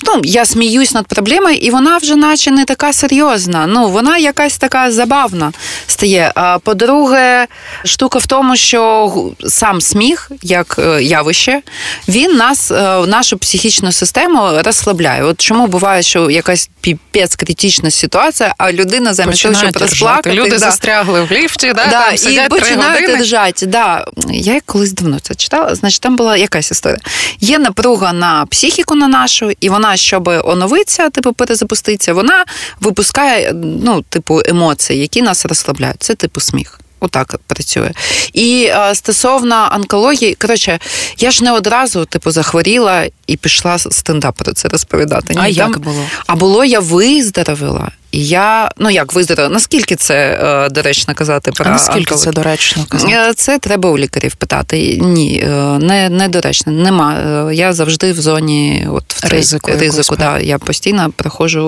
ну, 0.05 0.21
я 0.23 0.45
сміюсь 0.45 0.93
над 0.93 1.07
проблемою, 1.07 1.55
і 1.55 1.69
вона 1.69 1.97
вже 1.97 2.15
наче 2.15 2.51
не 2.51 2.65
така 2.65 2.93
серйозна. 2.93 3.67
Ну, 3.67 3.89
вона 3.89 4.17
якась 4.17 4.57
така 4.57 4.91
забавна 4.91 5.51
стає. 5.87 6.31
А 6.35 6.59
по-друге, 6.59 7.47
штука 7.85 8.19
в 8.19 8.25
тому, 8.25 8.55
що 8.55 9.11
сам 9.47 9.81
сміх, 9.81 10.31
як 10.41 10.75
е, 10.79 11.03
явище, 11.03 11.61
він 12.07 12.35
нас, 12.35 12.71
е, 12.71 13.05
нашу 13.07 13.37
психічну 13.37 13.91
систему 13.91 14.49
розслабляє. 14.65 15.23
От 15.23 15.41
чому 15.41 15.67
буває, 15.67 16.03
що 16.03 16.29
якась 16.29 16.69
піпець 16.81 17.35
критична 17.35 17.91
ситуація, 17.91 18.55
а 18.57 18.71
людина 18.71 19.13
замість 19.13 19.43
того, 19.43 19.55
щоб 19.55 19.77
розплакати... 19.77 20.31
Люди 20.31 20.49
да, 20.49 20.59
застрягли 20.59 21.21
в 21.21 21.31
ліфті, 21.31 21.67
да, 21.67 21.85
да, 21.85 21.89
там 21.89 22.15
і 22.15 22.17
сидять 22.17 22.49
три 22.49 22.59
починають 22.59 23.17
держати. 23.17 23.65
Да. 23.65 24.05
Я 24.29 24.59
колись 24.65 24.91
давно 24.91 25.19
це 25.19 25.35
читала, 25.35 25.75
значить, 25.75 26.01
там 26.01 26.15
була 26.15 26.37
якась 26.37 26.71
історія. 26.71 26.99
Є 27.39 27.59
напруга 27.59 28.13
на 28.13 28.45
психіку 28.45 28.95
на 28.95 29.07
нашу, 29.23 29.51
і 29.59 29.69
вона, 29.69 29.97
щоб 29.97 30.27
оновитися, 30.27 31.09
типу, 31.09 31.33
перезапуститися, 31.33 32.13
вона 32.13 32.45
випускає 32.79 33.53
ну, 33.83 34.01
типу, 34.01 34.41
емоції, 34.45 34.99
які 34.99 35.21
нас 35.21 35.45
розслабляють. 35.45 36.03
Це 36.03 36.15
типу 36.15 36.39
сміх. 36.39 36.79
Отак 36.99 37.35
працює. 37.47 37.91
І 38.33 38.67
а, 38.67 38.95
стосовно 38.95 39.69
онкології, 39.75 40.35
коротше, 40.35 40.79
я 41.17 41.31
ж 41.31 41.43
не 41.43 41.51
одразу 41.51 42.05
типу 42.05 42.31
захворіла 42.31 43.05
і 43.27 43.37
пішла 43.37 43.77
стендап 43.77 44.35
про 44.35 44.53
це 44.53 44.67
розповідати. 44.67 45.33
А 45.33 45.35
там... 45.35 45.51
як 45.51 45.79
було? 45.79 46.05
А 46.27 46.35
було 46.35 46.65
я 46.65 46.79
виздоровила. 46.79 47.91
І 48.13 48.25
я, 48.27 48.71
ну 48.77 48.89
як 48.89 49.13
виздоровила, 49.13 49.53
наскільки 49.53 49.95
це 49.95 50.39
е, 50.43 50.69
доречно 50.69 51.15
казати 51.15 51.51
про 51.51 51.65
А 51.65 51.69
наскільки 51.69 51.99
онкологію? 51.99 52.25
це 52.25 52.31
доречно 52.31 52.85
казати? 52.89 53.13
Е, 53.13 53.33
Це 53.33 53.59
треба 53.59 53.89
у 53.89 53.97
лікарів 53.97 54.35
питати. 54.35 54.97
Ні, 55.01 55.43
е, 55.43 55.47
не, 55.79 56.09
недоречно. 56.09 56.71
Нема. 56.73 57.13
Е, 57.13 57.55
Я 57.55 57.73
завжди 57.73 58.11
в 58.11 58.21
зоні 58.21 58.87
от, 58.91 59.13
в 59.13 59.21
цей 59.21 59.29
Ризику 59.29 59.71
ризику 59.71 60.15
да. 60.15 60.39
Я 60.39 60.57
постійно 60.57 61.11
проходжу 61.15 61.61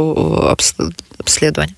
обслідування. 1.19 1.73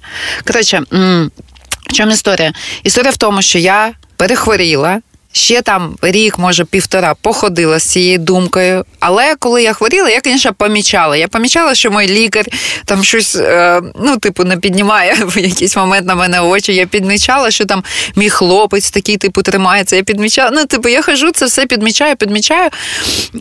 Коротше, 0.48 0.84
в 0.92 1.94
чому 1.94 2.12
історія? 2.12 2.54
Історія 2.84 3.12
в 3.12 3.18
тому, 3.18 3.42
що 3.42 3.60
я 3.60 3.92
перехворіла. 4.18 5.02
Ще 5.38 5.62
там 5.62 5.98
рік, 6.02 6.40
може, 6.40 6.66
півтора 6.66 7.16
походила 7.22 7.80
з 7.80 7.84
цією 7.84 8.18
думкою. 8.18 8.86
Але 9.00 9.36
коли 9.36 9.64
я 9.64 9.74
хворіла, 9.74 10.10
я, 10.10 10.22
звісно, 10.26 10.54
помічала. 10.54 11.18
Я 11.18 11.28
помічала, 11.28 11.76
що 11.76 11.92
мій 11.92 12.08
лікар 12.08 12.46
там 12.86 13.04
щось, 13.04 13.36
е, 13.36 13.82
ну, 14.00 14.18
типу, 14.18 14.44
не 14.44 14.58
піднімає 14.58 15.14
в 15.22 15.38
якийсь 15.38 15.76
момент 15.76 16.08
на 16.08 16.16
мене 16.16 16.42
очі. 16.42 16.76
Я 16.76 16.86
підмічала, 16.86 17.52
що 17.52 17.66
там 17.66 17.84
мій 18.16 18.30
хлопець 18.30 18.92
такий, 18.92 19.18
типу, 19.18 19.42
тримається. 19.42 19.96
Я 19.96 20.04
підмічала. 20.04 20.52
Ну, 20.54 20.66
типу, 20.66 20.90
я 20.90 21.02
хожу, 21.02 21.32
це 21.32 21.46
все 21.46 21.66
підмічаю, 21.66 22.16
підмічаю. 22.16 22.70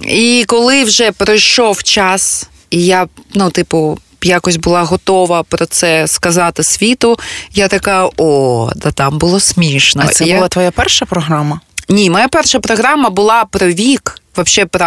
І 0.09 0.45
коли 0.47 0.85
вже 0.85 1.13
пройшов 1.13 1.83
час, 1.83 2.49
і 2.71 2.85
я, 2.85 3.07
ну, 3.35 3.51
типу. 3.51 3.99
Якось 4.23 4.57
була 4.57 4.83
готова 4.83 5.43
про 5.43 5.67
це 5.67 6.07
сказати 6.09 6.63
світу. 6.63 7.19
Я 7.55 7.69
така: 7.69 8.09
о, 8.17 8.71
да 8.77 8.91
там 8.91 9.19
було 9.19 9.41
смішно. 9.41 10.03
А 10.07 10.09
це 10.09 10.25
я... 10.25 10.35
була 10.35 10.49
твоя 10.49 10.71
перша 10.71 11.07
програма? 11.07 11.61
Ні, 11.89 12.11
моя 12.11 12.29
перша 12.29 12.61
програма 12.61 13.11
була 13.11 13.45
про 13.51 13.67
вік. 13.67 14.21
Вообще 14.37 14.67
про 14.67 14.87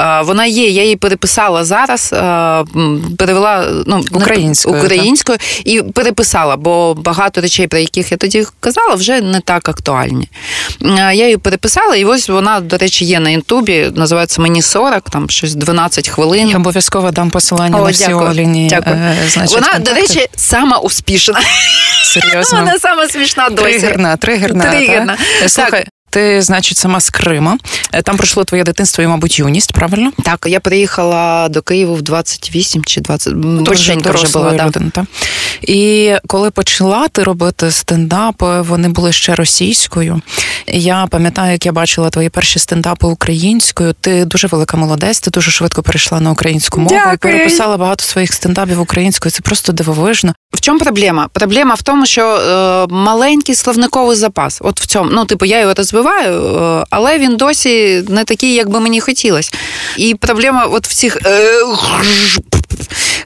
е, 0.00 0.22
вона 0.22 0.46
є. 0.46 0.68
Я 0.68 0.82
її 0.82 0.96
переписала 0.96 1.64
зараз, 1.64 2.12
е, 2.12 2.64
перевела 3.18 3.66
ну 3.86 4.04
Українською, 4.12 4.76
українською 4.76 5.38
і 5.64 5.82
переписала, 5.82 6.56
бо 6.56 6.94
багато 6.94 7.40
речей, 7.40 7.66
про 7.66 7.78
яких 7.78 8.12
я 8.12 8.16
тоді 8.18 8.46
казала, 8.60 8.94
вже 8.94 9.20
не 9.20 9.40
так 9.40 9.68
актуальні. 9.68 10.28
Е, 10.82 10.88
Я 10.96 11.12
її 11.12 11.36
переписала, 11.36 11.96
і 11.96 12.04
ось 12.04 12.28
вона, 12.28 12.60
до 12.60 12.76
речі, 12.76 13.04
є 13.04 13.20
на 13.20 13.30
Ютубі. 13.30 13.90
Називається 13.94 14.42
Мені 14.42 14.62
40, 14.62 15.10
там 15.10 15.30
щось 15.30 15.54
12 15.54 16.08
хвилин. 16.08 16.48
Я 16.48 16.56
обов'язково 16.56 17.10
дам 17.10 17.30
посилання 17.30 17.78
О, 17.80 17.84
на 17.84 17.90
всі 17.90 18.06
дякую, 18.06 18.32
лінії. 18.32 18.68
дякую. 18.68 18.96
значить, 19.32 19.54
Вона, 19.54 19.68
контактів. 19.72 19.94
до 19.94 20.00
речі, 20.00 20.28
сама 20.36 20.78
успішна. 20.78 21.40
серйозно. 22.04 22.58
Вона 22.58 22.78
сама 22.78 23.08
смішна 23.08 23.48
досі. 23.48 23.62
Тригерна, 23.78 24.16
тригерна. 24.16 24.70
Тригерна. 24.70 25.16
Та? 25.42 25.48
Слухай, 25.48 25.86
ти, 26.14 26.42
значить, 26.42 26.76
сама 26.78 27.00
з 27.00 27.10
Крима. 27.10 27.58
Е, 27.92 28.02
Там 28.02 28.16
пройшло 28.16 28.44
твоє 28.44 28.64
дитинство 28.64 29.04
і, 29.04 29.06
мабуть, 29.06 29.38
юність, 29.38 29.72
правильно? 29.72 30.12
Так, 30.24 30.46
я 30.48 30.60
приїхала 30.60 31.48
до 31.48 31.62
Києва 31.62 31.94
в 31.94 32.02
28 32.02 32.84
чи 32.84 33.00
20, 33.00 33.32
м, 33.32 33.64
Дуже 33.64 33.94
вже 33.96 34.26
була. 34.32 34.52
Да. 34.52 34.66
людина. 34.66 34.90
Та? 34.94 35.06
І 35.62 36.12
коли 36.26 36.50
почала 36.50 37.08
ти 37.08 37.22
робити 37.22 37.70
стендапи, 37.70 38.60
вони 38.60 38.88
були 38.88 39.12
ще 39.12 39.34
російською. 39.34 40.20
Я 40.66 41.06
пам'ятаю, 41.10 41.52
як 41.52 41.66
я 41.66 41.72
бачила 41.72 42.10
твої 42.10 42.28
перші 42.28 42.58
стендапи 42.58 43.06
українською. 43.06 43.92
Ти 44.00 44.24
дуже 44.24 44.46
велика 44.46 44.76
молодець, 44.76 45.20
ти 45.20 45.30
дуже 45.30 45.50
швидко 45.50 45.82
перейшла 45.82 46.20
на 46.20 46.30
українську 46.30 46.80
мову 46.80 46.94
і 47.14 47.16
переписала 47.16 47.76
багато 47.76 48.04
своїх 48.04 48.32
стендапів 48.34 48.80
українською. 48.80 49.32
Це 49.32 49.40
просто 49.40 49.72
дивовижно. 49.72 50.34
В 50.54 50.60
чому 50.60 50.78
проблема? 50.78 51.28
Проблема 51.32 51.74
в 51.74 51.82
тому, 51.82 52.06
що 52.06 52.22
е, 52.22 52.86
маленький 52.94 53.54
словниковий 53.54 54.16
запас. 54.16 54.58
От 54.64 54.80
в 54.80 54.86
цьому, 54.86 55.10
ну, 55.12 55.24
типу, 55.24 55.44
я 55.44 55.60
його 55.60 55.74
розвиваю, 55.74 56.56
е, 56.56 56.84
але 56.90 57.18
він 57.18 57.36
досі 57.36 58.04
не 58.08 58.24
такий, 58.24 58.54
як 58.54 58.68
би 58.68 58.80
мені 58.80 59.00
хотілося. 59.00 59.52
І 59.96 60.14
проблема 60.14 60.64
от 60.64 60.86
в 60.86 60.94
цих 60.94 61.18
е, 61.26 61.60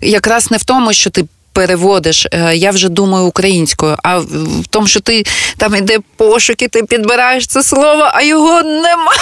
якраз 0.01 0.51
не 0.51 0.57
в 0.57 0.65
тому, 0.65 0.93
що 0.93 1.11
ти. 1.11 1.25
Переводиш, 1.59 2.27
Е, 2.33 2.57
я 2.57 2.71
вже 2.71 2.89
думаю 2.89 3.25
українською, 3.25 3.97
а 4.03 4.19
в 4.19 4.67
тому, 4.71 4.87
що 4.87 5.01
ти 5.01 5.25
там 5.57 5.75
іде 5.75 5.99
пошуки, 6.17 6.69
ти 6.69 6.83
підбираєш 6.83 7.47
це 7.47 7.63
слово, 7.63 8.11
а 8.15 8.23
його 8.23 8.63
нема. 8.63 9.13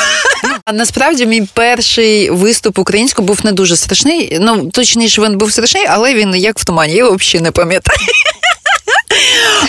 А 0.65 0.73
насправді 0.73 1.27
мій 1.27 1.49
перший 1.53 2.31
виступ 2.31 2.79
українською 2.79 3.29
був 3.29 3.41
не 3.45 3.53
дуже 3.53 3.77
страшний. 3.77 4.39
Ну, 4.41 4.71
точніше, 4.71 5.23
він 5.23 5.39
був 5.39 5.53
страшний, 5.53 5.87
але 5.89 6.15
він 6.15 6.35
як 6.35 6.59
в 6.59 6.65
тумані, 6.65 6.95
я 6.95 7.11
взагалі 7.11 7.43
не 7.43 7.51
пам'ятаю. 7.51 7.99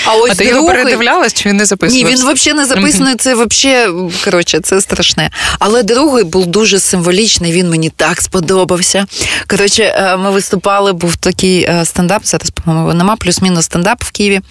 А 0.05 0.15
ось 0.15 0.31
а 0.31 0.35
ти 0.35 0.45
його 0.45 0.67
передивлялась 0.67 1.33
чи 1.33 1.49
він 1.49 1.57
не 1.57 1.65
ні, 1.81 2.05
він 2.05 2.15
взагалі 2.15 2.59
не 2.59 2.65
записаний. 2.65 3.15
Це 3.15 3.33
взагалі, 3.35 4.11
коротше, 4.25 4.59
це 4.59 4.81
страшне. 4.81 5.31
Але 5.59 5.83
другий 5.83 6.23
був 6.23 6.45
дуже 6.45 6.79
символічний. 6.79 7.51
Він 7.51 7.69
мені 7.69 7.89
так 7.89 8.21
сподобався. 8.21 9.05
Коротше, 9.47 9.83
е, 9.83 10.17
ми 10.17 10.31
виступали, 10.31 10.93
був 10.93 11.15
такий 11.15 11.61
е, 11.61 11.85
стендап. 11.85 12.25
Зараз, 12.25 12.49
по-моєму, 12.49 12.93
нема 12.93 13.15
плюс-мінус 13.15 13.65
стендап 13.65 14.03
в 14.03 14.11
Києві. 14.11 14.41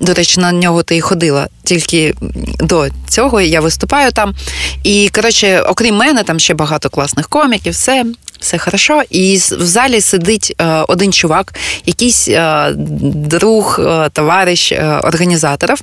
До 0.00 0.14
речі, 0.14 0.40
на 0.40 0.52
нього 0.52 0.82
ти 0.82 0.96
і 0.96 1.00
ходила. 1.00 1.48
Тільки 1.64 2.14
до 2.60 2.88
цього 3.08 3.40
я 3.40 3.60
виступаю 3.60 4.12
там. 4.12 4.34
І 4.82 5.10
коротше, 5.14 5.60
окрім 5.60 5.96
мене, 5.96 6.22
там 6.22 6.40
ще 6.40 6.54
багато 6.54 6.90
класних 6.90 7.28
коміків, 7.28 7.72
все. 7.72 8.04
Все 8.44 8.58
хорошо, 8.58 9.02
і 9.10 9.36
в 9.36 9.62
залі 9.66 10.00
сидить 10.00 10.54
е, 10.60 10.64
один 10.88 11.12
чувак, 11.12 11.54
якийсь 11.86 12.28
е, 12.28 12.72
друг, 13.14 13.80
е, 13.80 14.08
товариш 14.12 14.72
е, 14.72 15.00
організаторів. 15.04 15.78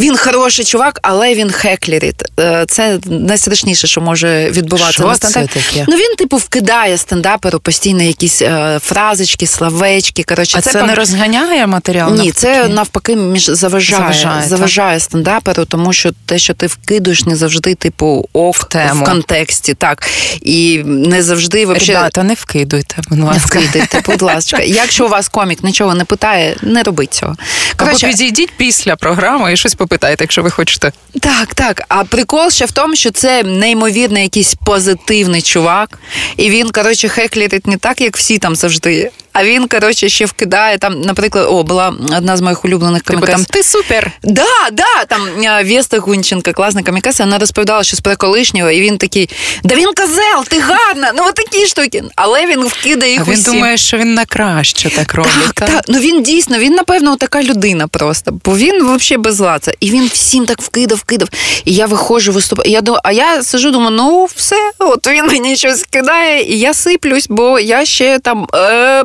Він 0.00 0.16
хороший 0.16 0.64
чувак, 0.64 0.98
але 1.02 1.34
він 1.34 1.50
хеклерить. 1.50 2.22
Е, 2.40 2.64
це 2.68 2.98
найстрашніше, 3.06 3.86
що 3.86 4.00
може 4.00 4.50
відбуватися 4.50 4.92
Що 4.92 5.06
на 5.06 5.14
це 5.16 5.28
стендапі. 5.28 5.60
таке? 5.60 5.84
Ну 5.88 5.96
він, 5.96 6.16
типу, 6.16 6.36
вкидає 6.36 6.98
стендаперу 6.98 7.60
постійно 7.60 8.02
якісь 8.02 8.42
е, 8.42 8.78
фразочки, 8.82 9.46
словечки. 9.46 10.22
Коротше, 10.22 10.58
а 10.58 10.60
це, 10.60 10.80
пам- 10.82 10.86
не 10.86 10.94
розганяє 10.94 11.66
матеріал? 11.66 12.14
ні, 12.14 12.32
це 12.32 12.48
навпаки? 12.68 12.74
навпаки 12.74 13.16
між 13.16 13.44
заважає, 13.46 14.00
Заважає, 14.00 14.48
заважає, 14.48 15.00
стендаперу, 15.00 15.64
тому 15.64 15.92
що 15.92 16.10
те, 16.26 16.38
що 16.38 16.54
ти 16.54 16.66
вкидуєш, 16.66 17.24
не 17.24 17.36
завжди, 17.36 17.74
типу, 17.74 18.28
ок 18.32 18.56
в, 18.56 18.64
тему. 18.64 19.04
контексті, 19.04 19.74
так. 19.74 20.06
І 20.42 20.82
не 20.84 21.22
завжди 21.22 21.66
вообще. 21.80 21.92
Ребята, 21.92 22.22
не 22.22 22.34
вкидуйте, 22.34 22.96
будь 23.08 23.18
Не 23.18 23.38
вкидуйте, 23.38 24.02
будь 24.06 24.22
ласка. 24.22 24.62
Якщо 24.62 25.06
у 25.06 25.08
вас 25.08 25.28
комік 25.28 25.64
нічого 25.64 25.94
не 25.94 26.04
питає, 26.04 26.56
не 26.62 26.82
робіть 26.82 27.14
цього. 27.14 27.36
Або 27.76 27.96
підійдіть 27.96 28.50
після 28.56 28.96
програми 28.96 29.52
і 29.52 29.56
щось 29.56 29.74
попитайте, 29.74 30.24
якщо 30.24 30.42
ви 30.42 30.50
хочете. 30.50 30.92
Так, 31.20 31.54
так. 31.54 31.82
А 31.88 32.04
прикол 32.04 32.50
ще 32.50 32.64
в 32.64 32.72
тому, 32.72 32.96
що 32.96 33.10
це 33.10 33.42
неймовірно 33.42 34.18
якийсь 34.18 34.54
позитивний 34.54 35.42
чувак, 35.42 35.98
і 36.36 36.50
він, 36.50 36.70
коротше, 36.70 37.08
хеклірить 37.08 37.66
не 37.66 37.76
так, 37.76 38.00
як 38.00 38.16
всі 38.16 38.38
там 38.38 38.56
завжди. 38.56 39.10
А 39.32 39.44
він, 39.44 39.68
коротше, 39.68 40.08
ще 40.08 40.26
вкидає 40.26 40.78
там, 40.78 41.00
наприклад, 41.00 41.46
о, 41.50 41.62
була 41.62 41.94
одна 42.16 42.36
з 42.36 42.40
моїх 42.40 42.64
улюблених 42.64 43.02
Типу 43.02 43.26
там 43.26 43.44
ти 43.44 43.62
супер. 43.62 44.10
Да, 44.22 44.46
да, 44.72 45.04
там 45.08 45.20
е, 45.44 45.64
Веста 45.64 45.98
Гунченка, 45.98 46.52
класна 46.52 46.82
комікеса, 46.82 47.24
вона 47.24 47.38
розповідала 47.38 47.84
щось 47.84 48.00
про 48.00 48.16
колишнього, 48.16 48.70
і 48.70 48.80
він 48.80 48.98
такий: 48.98 49.30
Да 49.64 49.74
він 49.74 49.86
козел, 49.94 50.44
ти 50.48 50.60
гарна! 50.60 51.12
Ну, 51.16 51.22
от 51.26 51.34
такі 51.34 51.66
штуки. 51.66 52.04
Але 52.16 52.46
він 52.46 52.64
вкидає 52.64 53.12
їх 53.12 53.20
А 53.20 53.24
він 53.30 53.38
усім. 53.38 53.52
думає, 53.54 53.76
що 53.76 53.96
він 53.96 54.14
на 54.14 54.24
краще 54.24 54.90
так 54.90 55.14
робить. 55.14 55.32
Так, 55.54 55.68
так. 55.70 55.84
Ну 55.88 55.98
він 55.98 56.22
дійсно, 56.22 56.58
він, 56.58 56.72
напевно, 56.72 57.16
така 57.16 57.42
людина 57.42 57.88
просто, 57.88 58.38
бо 58.44 58.56
він 58.56 58.76
взагалі 58.76 59.22
без 59.22 59.40
лаца. 59.40 59.72
І 59.80 59.90
він 59.90 60.06
всім 60.12 60.46
так 60.46 60.62
вкидав, 60.62 60.98
вкидав. 60.98 61.28
І 61.64 61.74
я 61.74 61.86
виходжу, 61.86 62.32
виступаю. 62.32 62.70
Я 62.70 62.80
думаю, 62.80 63.00
а 63.04 63.12
я 63.12 63.42
сижу, 63.42 63.70
думаю, 63.70 63.90
ну 63.90 64.28
все, 64.36 64.70
от 64.78 65.06
він 65.06 65.26
мені 65.26 65.56
щось 65.56 65.82
кидає, 65.90 66.42
і 66.42 66.58
я 66.58 66.74
сиплюсь, 66.74 67.26
бо 67.28 67.58
я 67.58 67.84
ще 67.84 68.18
там 68.18 68.46
е, 68.54 69.04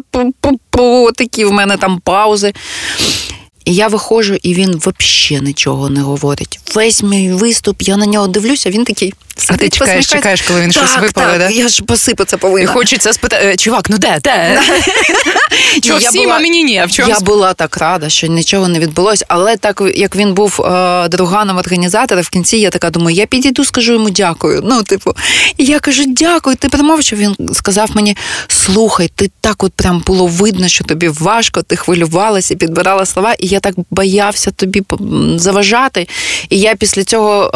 такі 1.15 1.45
в 1.45 1.51
мене 1.51 1.77
там 1.77 1.99
паузи. 1.99 2.53
І 3.65 3.75
я 3.75 3.87
виходжу, 3.87 4.37
і 4.43 4.53
він 4.53 4.77
взагалі 4.77 5.45
нічого 5.47 5.89
не 5.89 6.01
говорить. 6.01 6.59
Весь 6.75 7.03
мій 7.03 7.33
виступ, 7.33 7.81
я 7.81 7.97
на 7.97 8.05
нього 8.05 8.27
дивлюся, 8.27 8.69
він 8.69 8.83
такий 8.85 9.13
А 9.49 9.57
ти 9.57 9.69
чекаєш, 9.69 10.07
чекаєш, 10.07 10.41
коли 10.41 10.61
він 10.61 10.71
так, 10.71 10.87
щось 10.87 11.01
випале, 11.01 11.27
так, 11.27 11.39
да? 11.39 11.49
Я 11.49 11.67
ж 11.67 11.83
посипатися 11.83 12.37
повинна. 12.37 12.63
І 12.63 12.65
хочеться 12.65 13.13
спитати, 13.13 13.45
«Е, 13.45 13.55
чувак, 13.55 13.89
ну 13.89 13.97
де? 13.97 14.19
де? 14.23 14.61
Чого 15.83 15.99
всім, 15.99 16.31
а 16.31 16.39
мені 16.39 16.63
ні? 16.63 16.77
А 16.77 16.85
в 16.85 16.91
чому 16.91 17.09
Я 17.09 17.19
була 17.19 17.53
так 17.53 17.77
рада, 17.77 18.09
що 18.09 18.27
нічого 18.27 18.67
не 18.67 18.79
відбулося, 18.79 19.25
але 19.27 19.57
так 19.57 19.81
як 19.95 20.15
він 20.15 20.33
був 20.33 20.61
е, 20.61 21.07
друганом 21.07 21.57
організатора, 21.57 22.21
в 22.21 22.29
кінці 22.29 22.57
я 22.57 22.69
така 22.69 22.89
думаю, 22.89 23.17
я 23.17 23.25
підійду, 23.25 23.65
скажу 23.65 23.93
йому 23.93 24.09
дякую. 24.09 24.61
Ну, 24.63 24.83
типу, 24.83 25.13
і 25.57 25.65
я 25.65 25.79
кажу, 25.79 26.03
дякую. 26.07 26.55
Ти 26.55 26.69
промовчав. 26.69 27.19
Він 27.19 27.35
сказав 27.53 27.89
мені: 27.93 28.17
слухай, 28.47 29.11
ти 29.15 29.31
так 29.41 29.63
от 29.63 29.73
прям 29.73 30.03
було 30.05 30.27
видно, 30.27 30.67
що 30.67 30.83
тобі 30.83 31.07
важко, 31.07 31.61
ти 31.61 31.75
хвилювалася, 31.75 32.55
підбирала 32.55 33.05
слова, 33.05 33.33
і 33.39 33.47
я 33.47 33.59
так 33.59 33.75
боявся 33.91 34.51
тобі 34.51 34.83
заважати. 35.35 36.07
І 36.49 36.59
я 36.59 36.75
після 36.75 37.03
цього 37.03 37.51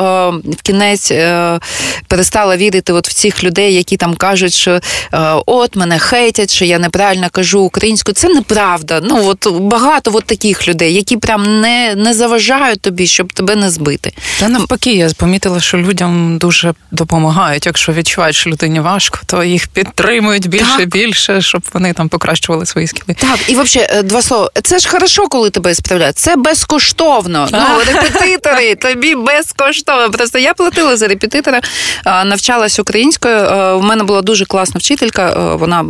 е, 0.46 0.52
в 0.52 0.62
кінець 0.62 1.12
е, 1.12 1.60
перестала 2.08 2.58
вірити 2.58 2.94
от 2.94 3.08
в 3.08 3.14
цих 3.14 3.44
людей, 3.44 3.74
які 3.74 3.98
там 3.98 4.16
кажуть, 4.16 4.54
що 4.54 4.72
е, 4.72 4.82
от 5.46 5.76
мене 5.76 6.00
хейтять, 6.00 6.54
що 6.54 6.66
я 6.66 6.80
неправильно 6.80 7.28
кажу 7.32 7.60
українською. 7.62 8.16
Це 8.16 8.30
неправда. 8.30 9.02
Ну 9.04 9.28
от 9.28 9.48
багато 9.60 10.12
от 10.14 10.26
таких 10.26 10.68
людей, 10.68 10.94
які 10.94 11.18
прям 11.18 11.62
не, 11.62 11.96
не 11.96 12.14
заважають 12.14 12.82
тобі, 12.82 13.08
щоб 13.08 13.34
тебе 13.34 13.56
не 13.56 13.70
збити. 13.70 14.14
Та 14.40 14.48
навпаки, 14.50 14.94
я 14.94 15.10
помітила, 15.18 15.60
що 15.60 15.78
людям 15.78 16.38
дуже 16.38 16.74
допомагають. 16.92 17.66
Якщо 17.66 17.94
відчувають, 17.94 18.36
що 18.36 18.50
людині 18.50 18.80
важко, 18.80 19.20
то 19.26 19.44
їх 19.44 19.68
підтримують 19.68 20.48
більше 20.48 20.76
і 20.76 20.80
Так. 20.80 20.90
більше, 20.90 21.42
щоб 21.42 21.62
вони 21.74 21.94
там 21.94 22.10
покращували 22.10 22.66
свої 22.66 22.88
скіли. 22.88 23.16
Так, 23.20 23.40
і 23.48 23.56
взагалі, 23.56 24.04
два 24.04 24.22
слова. 24.22 24.50
Це 24.64 24.80
ж 24.80 24.90
хорошо, 24.90 25.28
коли 25.28 25.50
тебе 25.50 25.76
справляють. 25.76 26.18
Це 26.18 26.36
безкоштовно. 26.36 27.50
Ну, 27.52 27.60
репетитори, 27.94 28.76
тобі 28.76 29.16
безкоштовно. 29.16 30.12
Просто 30.12 30.40
я 30.40 30.54
платила 30.54 30.98
за 30.98 31.08
репетитора, 31.08 31.59
а, 32.04 32.26
навчалась 32.26 32.80
українською. 32.80 33.40
У 33.78 33.82
мене 33.82 34.04
була 34.04 34.22
дуже 34.22 34.46
класна 34.46 34.78
вчителька, 34.80 35.56
вона 35.56 35.86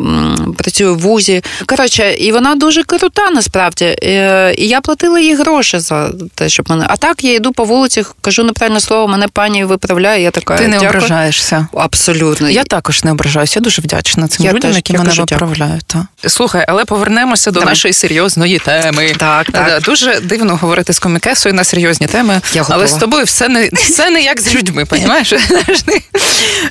працює 0.57 0.91
в 0.91 0.99
вузі. 0.99 1.43
Коротше, 1.65 2.13
і 2.13 2.31
вона 2.31 2.55
дуже 2.55 2.83
крута 2.83 3.29
насправді. 3.31 3.85
Е, 4.03 4.53
І 4.57 4.67
я 4.67 4.81
платила 4.81 5.19
їй 5.19 5.35
гроші 5.35 5.79
за 5.79 6.09
те, 6.35 6.49
щоб 6.49 6.69
мене. 6.69 6.85
А 6.89 6.95
так 6.97 7.23
я 7.23 7.33
йду 7.33 7.51
по 7.51 7.63
вулиці, 7.63 8.03
кажу 8.21 8.43
неправильне 8.43 8.79
слово, 8.79 9.07
мене 9.07 9.27
пані 9.27 9.63
виправляє. 9.65 10.23
Я 10.23 10.31
така 10.31 10.57
Ти 10.57 10.67
не 10.67 10.73
дякую. 10.73 10.89
ображаєшся. 10.89 11.67
Абсолютно. 11.73 12.49
Я 12.49 12.63
також 12.63 13.03
не 13.03 13.11
ображаюся. 13.11 13.59
Я 13.59 13.63
дуже 13.63 13.81
вдячна 13.81 14.27
цим 14.27 14.45
Я 14.45 14.51
людям, 14.53 14.61
теж. 14.71 14.75
які 14.75 14.93
Я 14.93 14.99
мене 14.99 15.13
виправляють. 15.13 15.85
Та. 15.87 16.07
Слухай, 16.27 16.65
але 16.67 16.85
повернемося 16.85 17.51
до 17.51 17.59
Давай. 17.59 17.71
нашої 17.71 17.93
серйозної 17.93 18.59
теми. 18.59 19.13
Так, 19.17 19.51
так. 19.51 19.67
Е, 19.69 19.79
Дуже 19.79 20.19
дивно 20.19 20.55
говорити 20.55 20.93
з 20.93 20.99
комікесою 20.99 21.55
на 21.55 21.63
серйозні 21.63 22.07
теми, 22.07 22.41
Я 22.53 22.61
але 22.61 22.63
готова. 22.83 22.87
з 22.87 22.93
тобою 22.93 23.23
все 23.25 23.47
не 23.49 23.69
все 23.73 24.09
не 24.09 24.21
як 24.21 24.41
з 24.41 24.55
людьми, 24.55 24.85
понімаєш? 24.85 25.33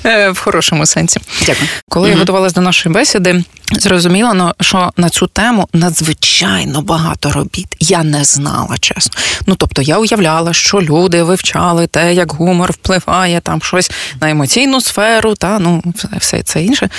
Е, 0.05 0.29
В 0.29 0.39
хорошому 0.39 0.85
сенсі. 0.85 1.19
Дякую. 1.45 1.67
Коли 1.89 2.09
я 2.09 2.15
готувалася 2.15 2.55
до 2.55 2.61
нашої 2.61 2.93
бесіди, 2.93 3.43
зрозуміла, 3.71 4.53
що 4.61 4.91
на 4.97 5.09
цю 5.09 5.27
тему 5.27 5.67
надзвичайно 5.73 6.81
багато 6.81 7.31
робіт. 7.31 7.67
Я 7.79 8.03
не 8.03 8.23
знала, 8.23 8.77
чесно. 8.79 9.11
Ну 9.47 9.55
тобто 9.55 9.81
я 9.81 9.97
уявляла, 9.97 10.53
що 10.53 10.81
люди 10.81 11.23
вивчали 11.23 11.87
те, 11.87 12.13
як 12.13 12.31
гумор 12.31 12.71
впливає 12.71 13.39
там 13.41 13.61
щось 13.61 13.91
на 14.21 14.29
емоційну 14.29 14.81
сферу, 14.81 15.35
та 15.35 15.59
ну 15.59 15.83
все- 15.95 16.07
все 16.17 16.43
це 16.43 16.63
інше. 16.63 16.89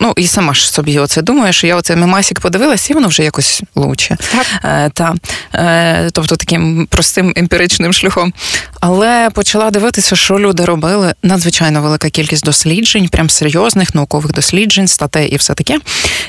Ну 0.00 0.12
і 0.16 0.26
сама 0.26 0.54
ж 0.54 0.72
собі 0.72 0.98
оце 0.98 1.22
думаю, 1.22 1.52
що 1.52 1.66
я 1.66 1.76
оце 1.76 1.96
мемасік 1.96 2.40
подивилась, 2.40 2.90
і 2.90 2.94
воно 2.94 3.08
вже 3.08 3.22
якось 3.24 3.62
лучше. 3.74 4.16
Так. 4.32 4.46
Е, 4.64 4.90
та, 4.94 5.14
е, 5.54 6.10
тобто 6.12 6.36
таким 6.36 6.86
простим 6.90 7.32
емпіричним 7.36 7.92
шляхом. 7.92 8.32
Але 8.80 9.30
почала 9.30 9.70
дивитися, 9.70 10.16
що 10.16 10.38
люди 10.38 10.64
робили. 10.64 11.14
Надзвичайно 11.34 11.82
велика 11.82 12.10
кількість 12.10 12.44
досліджень, 12.44 13.08
прям 13.08 13.30
серйозних 13.30 13.94
наукових 13.94 14.32
досліджень, 14.32 14.88
статей 14.88 15.28
і 15.28 15.36
все 15.36 15.54
таке. 15.54 15.78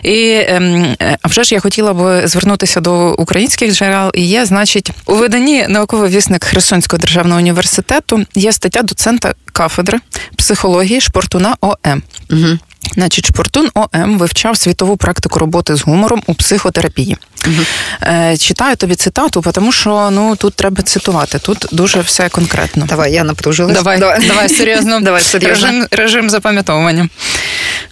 І 0.03 0.41
ем, 0.47 0.95
а 1.21 1.27
вже 1.27 1.43
ж 1.43 1.55
я 1.55 1.61
хотіла 1.61 1.93
би 1.93 2.27
звернутися 2.27 2.81
до 2.81 3.13
українських 3.13 3.73
джерел. 3.73 4.11
І 4.13 4.21
є, 4.21 4.45
значить, 4.45 4.91
у 5.05 5.15
виданні 5.15 5.65
науковий 5.69 6.09
вісник 6.09 6.43
Херсонського 6.43 6.99
державного 6.99 7.39
університету 7.39 8.25
є 8.35 8.51
стаття 8.51 8.81
доцента 8.81 9.33
кафедри 9.51 9.99
психології 10.35 11.01
Шпортуна 11.01 11.55
ОМ. 11.61 12.01
Угу. 12.31 12.57
Значить, 12.93 13.25
Шпортун 13.27 13.69
ОМ 13.73 14.17
вивчав 14.17 14.57
світову 14.57 14.97
практику 14.97 15.39
роботи 15.39 15.75
з 15.75 15.81
гумором 15.81 16.23
у 16.27 16.33
психотерапії. 16.33 17.17
Е, 18.01 18.37
читаю 18.37 18.75
тобі 18.75 18.95
цитату, 18.95 19.43
тому 19.53 19.71
що 19.71 20.09
ну 20.11 20.35
тут 20.35 20.53
треба 20.53 20.83
цитувати. 20.83 21.39
Тут 21.39 21.65
дуже 21.71 21.99
все 21.99 22.29
конкретно. 22.29 22.85
Давай, 22.85 23.13
я 23.13 23.23
напружилась. 23.23 23.73
Давай, 23.73 23.99
давай, 23.99 24.49
серйозно. 24.49 24.99
Давай, 25.01 25.21
серйозно. 25.21 25.67
Режим, 25.67 25.87
режим 25.91 26.29
запам'ятовування. 26.29 27.09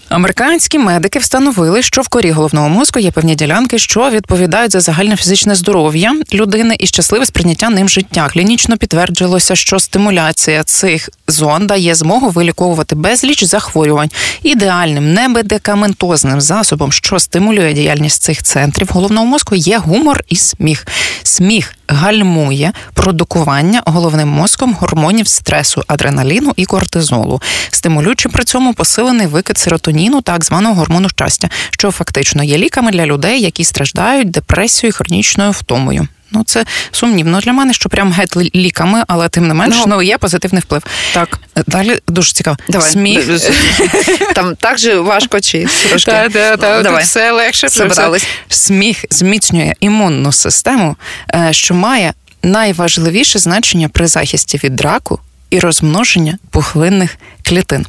Американські 0.09 0.79
медики 0.79 1.19
встановили, 1.19 1.83
що 1.83 2.01
в 2.01 2.07
корі 2.07 2.31
головного 2.31 2.69
мозку 2.69 2.99
є 2.99 3.11
певні 3.11 3.35
ділянки, 3.35 3.79
що 3.79 4.09
відповідають 4.09 4.71
за 4.71 4.79
загальне 4.79 5.15
фізичне 5.15 5.55
здоров'я 5.55 6.15
людини 6.33 6.75
і 6.79 6.87
щасливе 6.87 7.25
сприйняття 7.25 7.69
ним 7.69 7.89
життя. 7.89 8.29
Клінічно 8.33 8.77
підтверджилося, 8.77 9.55
що 9.55 9.79
стимуляція 9.79 10.63
цих 10.63 11.09
зон 11.27 11.67
дає 11.67 11.95
змогу 11.95 12.29
виліковувати 12.29 12.95
безліч 12.95 13.43
захворювань. 13.43 14.09
Ідеальним 14.43 15.13
немедикаментозним 15.13 16.41
засобом, 16.41 16.91
що 16.91 17.19
стимулює 17.19 17.73
діяльність 17.73 18.23
цих 18.23 18.43
центрів 18.43 18.89
головного 18.91 19.25
мозку, 19.25 19.55
є 19.55 19.77
гумор 19.77 20.23
і 20.29 20.35
сміх. 20.35 20.87
Сміх 21.23 21.75
гальмує 21.93 22.73
продукування 22.93 23.81
головним 23.85 24.27
мозком 24.27 24.73
гормонів 24.73 25.27
стресу, 25.27 25.83
адреналіну 25.87 26.53
і 26.55 26.65
кортизолу, 26.65 27.41
стимулюючи 27.69 28.29
при 28.29 28.43
цьому 28.43 28.73
посилений 28.73 29.27
викид 29.27 29.57
серотоніну, 29.57 30.21
так 30.21 30.45
званого 30.45 30.75
гормону 30.75 31.09
щастя, 31.09 31.49
що 31.71 31.91
фактично 31.91 32.43
є 32.43 32.57
ліками 32.57 32.91
для 32.91 33.05
людей, 33.05 33.41
які 33.41 33.63
страждають 33.63 34.31
депресією 34.31 34.89
і 34.89 34.91
хронічною 34.91 35.51
втомою. 35.51 36.07
Ну, 36.33 36.43
це 36.45 36.65
сумнівно 36.91 37.39
для 37.39 37.53
мене, 37.53 37.73
що 37.73 37.89
прям 37.89 38.11
геть 38.11 38.55
ліками, 38.55 39.03
але 39.07 39.29
тим 39.29 39.47
не 39.47 39.53
менш, 39.53 39.75
Ну, 39.77 39.85
ну, 39.87 40.01
є 40.01 40.17
позитивний 40.17 40.61
вплив. 40.61 40.83
Так. 41.13 41.39
Далі 41.67 41.99
дуже 42.07 42.33
цікаво. 42.33 42.57
Давай. 42.69 42.91
Сміх. 42.91 43.29
Там 44.35 44.55
так 44.55 44.77
же 44.77 44.99
важко 44.99 45.41
чи 45.41 45.67
трошки. 45.89 46.11
Та, 46.11 46.57
Давай. 46.57 47.03
все 47.03 47.31
легше. 47.31 47.69
Собрались. 47.69 48.27
Сміх 48.49 49.05
зміцнює 49.09 49.73
імунну 49.79 50.31
систему, 50.31 50.95
е, 51.35 51.47
що 51.51 51.73
має 51.73 52.13
найважливіше 52.43 53.39
значення 53.39 53.89
при 53.89 54.07
захисті 54.07 54.59
від 54.63 54.81
раку 54.81 55.19
і 55.49 55.59
розмноження 55.59 56.37
пухлинних 56.49 57.17
клітин. 57.43 57.85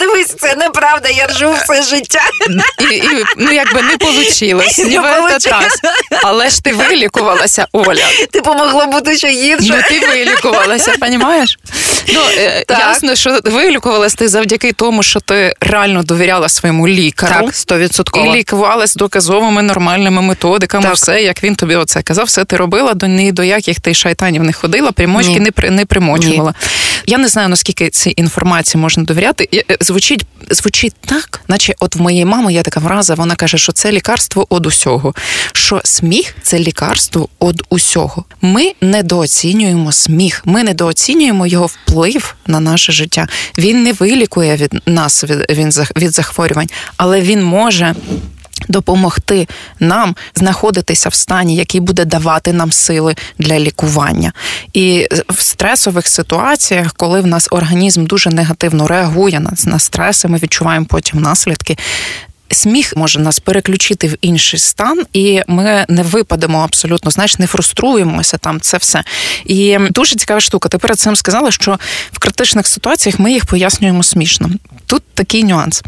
Дивись, 0.00 0.34
це 0.40 0.54
неправда, 0.54 1.08
я 1.08 1.26
ржу 1.26 1.54
все 1.64 1.82
життя. 1.82 2.20
І, 2.90 2.94
і 2.94 3.24
ну 3.36 3.52
якби 3.52 3.82
не 3.82 3.96
вийшло. 4.06 4.62
Але 6.22 6.48
ж 6.50 6.62
ти 6.62 6.72
вилікувалася, 6.72 7.66
Оля. 7.72 8.04
Типу 8.32 8.54
могло 8.54 8.86
бути 8.86 9.16
ще 9.16 9.28
гірше. 9.30 9.68
Ну 9.76 9.82
ти 10.00 10.06
вилікувалася, 10.06 10.92
розумієш? 11.00 11.58
Ну, 12.08 12.20
е, 12.38 12.64
ясно, 12.68 13.14
що 13.14 13.38
вилікувалась 13.44 14.14
ти 14.14 14.28
завдяки 14.28 14.72
тому, 14.72 15.02
що 15.02 15.20
ти 15.20 15.54
реально 15.60 16.02
довіряла 16.02 16.48
своєму 16.48 16.88
лікарю. 16.88 17.44
Так, 17.44 17.50
І 17.54 17.56
стовідсотково. 17.56 18.34
лікувалась 18.36 18.94
доказовими 18.94 19.62
нормальними 19.62 20.22
методиками, 20.22 20.84
Так. 20.84 20.94
все, 20.94 21.22
як 21.22 21.44
він 21.44 21.54
тобі 21.56 21.74
оце 21.76 22.02
казав, 22.02 22.26
все 22.26 22.44
ти 22.44 22.56
робила, 22.56 22.94
до 22.94 23.06
ні 23.06 23.32
до 23.32 23.42
яких 23.44 23.80
ти 23.80 23.94
шайтанів 23.94 24.42
не 24.42 24.52
ходила, 24.52 24.92
примочки 24.92 25.32
Ні. 25.32 25.40
не, 25.40 25.50
при- 25.50 25.70
не 25.70 25.84
примочувала. 25.86 26.54
Я 27.06 27.18
не 27.18 27.28
знаю, 27.28 27.48
наскільки 27.48 27.90
цій 27.90 28.12
інформації 28.16 28.80
можна 28.80 29.02
довіряти. 29.04 29.48
Е, 29.54 29.76
Звучить, 29.80 30.24
звучить 30.50 30.94
так, 31.06 31.40
наче 31.48 31.74
от 31.80 31.96
в 31.96 32.00
моєї 32.00 32.24
мами 32.24 32.52
є 32.52 32.62
така 32.62 32.80
фраза, 32.80 33.14
вона 33.14 33.34
каже, 33.34 33.58
що 33.58 33.72
це 33.72 33.92
лікарство 33.92 34.46
од 34.48 34.66
усього. 34.66 35.14
Що 35.52 35.80
сміх 35.84 36.34
це 36.42 36.58
лікарство 36.58 37.28
од 37.38 37.62
усього. 37.68 38.24
Ми 38.40 38.72
недооцінюємо 38.80 39.92
сміх, 39.92 40.42
ми 40.44 40.62
недооцінюємо 40.64 41.46
його 41.46 41.66
вплив 41.66 41.89
на 42.46 42.60
наше 42.60 42.92
життя. 42.92 43.26
Він 43.58 43.82
не 43.82 43.92
вилікує 43.92 44.56
від 44.56 44.82
нас 44.86 45.24
від 45.96 46.12
захворювань, 46.12 46.68
але 46.96 47.20
він 47.20 47.44
може 47.44 47.94
допомогти 48.68 49.48
нам 49.80 50.16
знаходитися 50.34 51.08
в 51.08 51.14
стані, 51.14 51.56
який 51.56 51.80
буде 51.80 52.04
давати 52.04 52.52
нам 52.52 52.72
сили 52.72 53.14
для 53.38 53.58
лікування. 53.58 54.32
І 54.72 55.06
в 55.28 55.40
стресових 55.40 56.08
ситуаціях, 56.08 56.92
коли 56.92 57.20
в 57.20 57.26
нас 57.26 57.48
організм 57.50 58.06
дуже 58.06 58.30
негативно 58.30 58.86
реагує 58.86 59.40
на, 59.40 59.52
на 59.66 59.78
стреси, 59.78 60.28
ми 60.28 60.38
відчуваємо 60.38 60.86
потім 60.88 61.20
наслідки. 61.20 61.76
Сміх 62.52 62.96
може 62.96 63.20
нас 63.20 63.38
переключити 63.38 64.08
в 64.08 64.16
інший 64.20 64.58
стан, 64.60 65.02
і 65.12 65.42
ми 65.46 65.86
не 65.88 66.02
випадемо 66.02 66.58
абсолютно, 66.58 67.10
знаєш, 67.10 67.38
не 67.38 67.46
фруструємося 67.46 68.38
там. 68.38 68.60
Це 68.60 68.76
все. 68.76 69.04
І 69.44 69.78
дуже 69.90 70.16
цікава 70.16 70.40
штука. 70.40 70.68
Ти 70.68 70.78
перед 70.78 70.98
цим 70.98 71.16
сказала, 71.16 71.50
що 71.50 71.78
в 72.12 72.18
критичних 72.18 72.66
ситуаціях 72.66 73.18
ми 73.18 73.32
їх 73.32 73.46
пояснюємо 73.46 74.02
смішно. 74.02 74.50
Тут 74.86 75.02
такий 75.14 75.44
нюанс. 75.44 75.82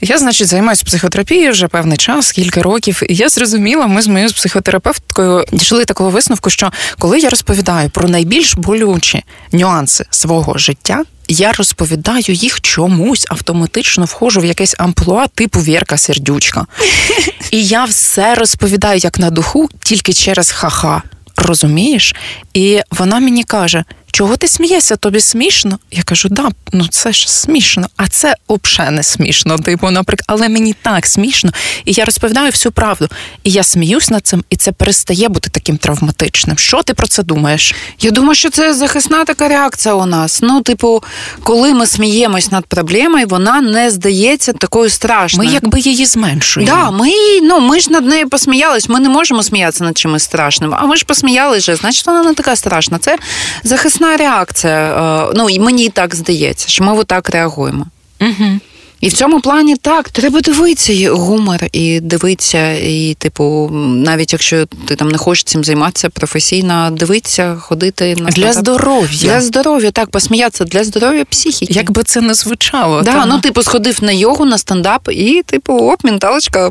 Я, 0.00 0.18
значить, 0.18 0.48
займаюся 0.48 0.84
психотерапією 0.84 1.52
вже 1.52 1.68
певний 1.68 1.96
час, 1.96 2.32
кілька 2.32 2.62
років. 2.62 3.02
І 3.08 3.14
я 3.14 3.28
зрозуміла, 3.28 3.86
ми 3.86 4.02
з 4.02 4.06
моєю 4.06 4.30
психотерапевткою 4.30 5.44
дійшли 5.52 5.84
такого 5.84 6.10
висновку, 6.10 6.50
що 6.50 6.72
коли 6.98 7.18
я 7.18 7.28
розповідаю 7.30 7.90
про 7.90 8.08
найбільш 8.08 8.54
болючі 8.54 9.24
нюанси 9.52 10.04
свого 10.10 10.58
життя. 10.58 11.04
Я 11.28 11.52
розповідаю 11.52 12.24
їх 12.28 12.60
чомусь 12.60 13.26
автоматично 13.28 14.04
вхожу 14.04 14.40
в 14.40 14.44
якесь 14.44 14.74
амплуа 14.78 15.26
типу 15.26 15.60
Вірка 15.60 15.96
Сердючка. 15.96 16.66
І 17.50 17.64
я 17.64 17.84
все 17.84 18.34
розповідаю 18.34 18.98
як 18.98 19.18
на 19.18 19.30
духу, 19.30 19.68
тільки 19.82 20.12
через 20.12 20.50
ха-ха. 20.50 21.02
Розумієш? 21.36 22.14
І 22.54 22.80
вона 22.90 23.20
мені 23.20 23.44
каже: 23.44 23.84
чого 24.12 24.36
ти 24.36 24.48
смієшся? 24.48 24.96
Тобі 24.96 25.20
смішно? 25.20 25.78
Я 25.90 26.02
кажу, 26.02 26.28
да, 26.28 26.48
ну 26.72 26.86
це 26.90 27.12
ж 27.12 27.30
смішно, 27.30 27.88
а 27.96 28.08
це 28.08 28.34
взагалі 28.48 28.96
не 28.96 29.02
смішно. 29.02 29.58
Типу, 29.58 29.90
наприклад, 29.90 30.24
але 30.26 30.48
мені 30.48 30.74
так 30.82 31.06
смішно, 31.06 31.50
і 31.84 31.92
я 31.92 32.04
розповідаю 32.04 32.50
всю 32.50 32.72
правду. 32.72 33.08
І 33.44 33.50
я 33.50 33.62
сміюсь 33.62 34.10
над 34.10 34.26
цим, 34.26 34.44
і 34.50 34.56
це 34.56 34.72
перестає 34.72 35.28
бути 35.28 35.50
таким 35.50 35.76
травматичним. 35.76 36.58
Що 36.58 36.82
ти 36.82 36.94
про 36.94 37.06
це 37.06 37.22
думаєш? 37.22 37.74
Я 38.00 38.10
думаю, 38.10 38.34
що 38.34 38.50
це 38.50 38.74
захисна 38.74 39.24
така 39.24 39.48
реакція 39.48 39.94
у 39.94 40.06
нас. 40.06 40.42
Ну, 40.42 40.62
типу, 40.62 41.02
коли 41.42 41.74
ми 41.74 41.86
сміємось 41.86 42.52
над 42.52 42.66
проблемою, 42.66 43.26
вона 43.26 43.60
не 43.60 43.90
здається 43.90 44.52
такою 44.52 44.90
страшною. 44.90 45.48
Ми 45.48 45.54
якби 45.54 45.80
її 45.80 46.06
зменшуємо. 46.06 46.72
Да, 46.72 46.90
ми, 46.90 47.10
ну, 47.42 47.60
ми 47.60 47.80
ж 47.80 47.90
над 47.90 48.06
нею 48.06 48.28
посміялись, 48.28 48.88
ми 48.88 49.00
не 49.00 49.08
можемо 49.08 49.42
сміятися 49.42 49.84
над 49.84 49.98
чимось 49.98 50.22
страшним. 50.22 50.74
А 50.74 50.86
ми 50.86 50.96
ж 50.96 51.04
посміялися, 51.04 51.76
значить 51.76 52.06
вона 52.06 52.22
не 52.22 52.34
така 52.34 52.56
страшна. 52.56 52.98
Це 52.98 53.18
захисна 53.64 53.97
реакція. 54.00 55.30
Ну, 55.34 55.50
і 55.50 55.60
мені 55.60 55.88
так 55.88 56.14
здається, 56.14 56.68
що 56.68 56.84
ми 56.84 56.92
отак 56.92 57.30
реагуємо. 57.30 57.86
Угу. 58.20 58.60
І 59.00 59.08
в 59.08 59.12
цьому 59.12 59.40
плані 59.40 59.76
так, 59.76 60.10
треба 60.10 60.40
дивитися 60.40 61.10
гумор 61.12 61.60
і 61.72 62.00
дивитися, 62.00 62.72
і, 62.72 63.16
типу, 63.18 63.70
навіть 63.72 64.32
якщо 64.32 64.66
ти 64.66 64.96
там 64.96 65.08
не 65.08 65.18
хочеш 65.18 65.44
цим 65.44 65.64
займатися 65.64 66.10
професійно, 66.10 66.90
дивитися, 66.90 67.56
ходити 67.60 68.16
на 68.16 68.30
для 68.30 68.52
здоров'я. 68.52 69.32
Для 69.32 69.40
здоров'я, 69.40 69.90
так, 69.90 70.10
посміятися, 70.10 70.64
для 70.64 70.84
здоров'я 70.84 71.24
психіки. 71.24 71.72
Як 71.72 71.90
би 71.90 72.02
це 72.02 72.20
не 72.20 72.34
звучало. 72.34 73.02
Да, 73.02 73.26
Ну, 73.26 73.40
типу, 73.40 73.62
сходив 73.62 73.98
на 74.02 74.12
йогу, 74.12 74.44
на 74.44 74.58
стендап, 74.58 75.08
і, 75.12 75.42
типу, 75.46 75.74
оп, 75.74 76.04
менталочка 76.04 76.70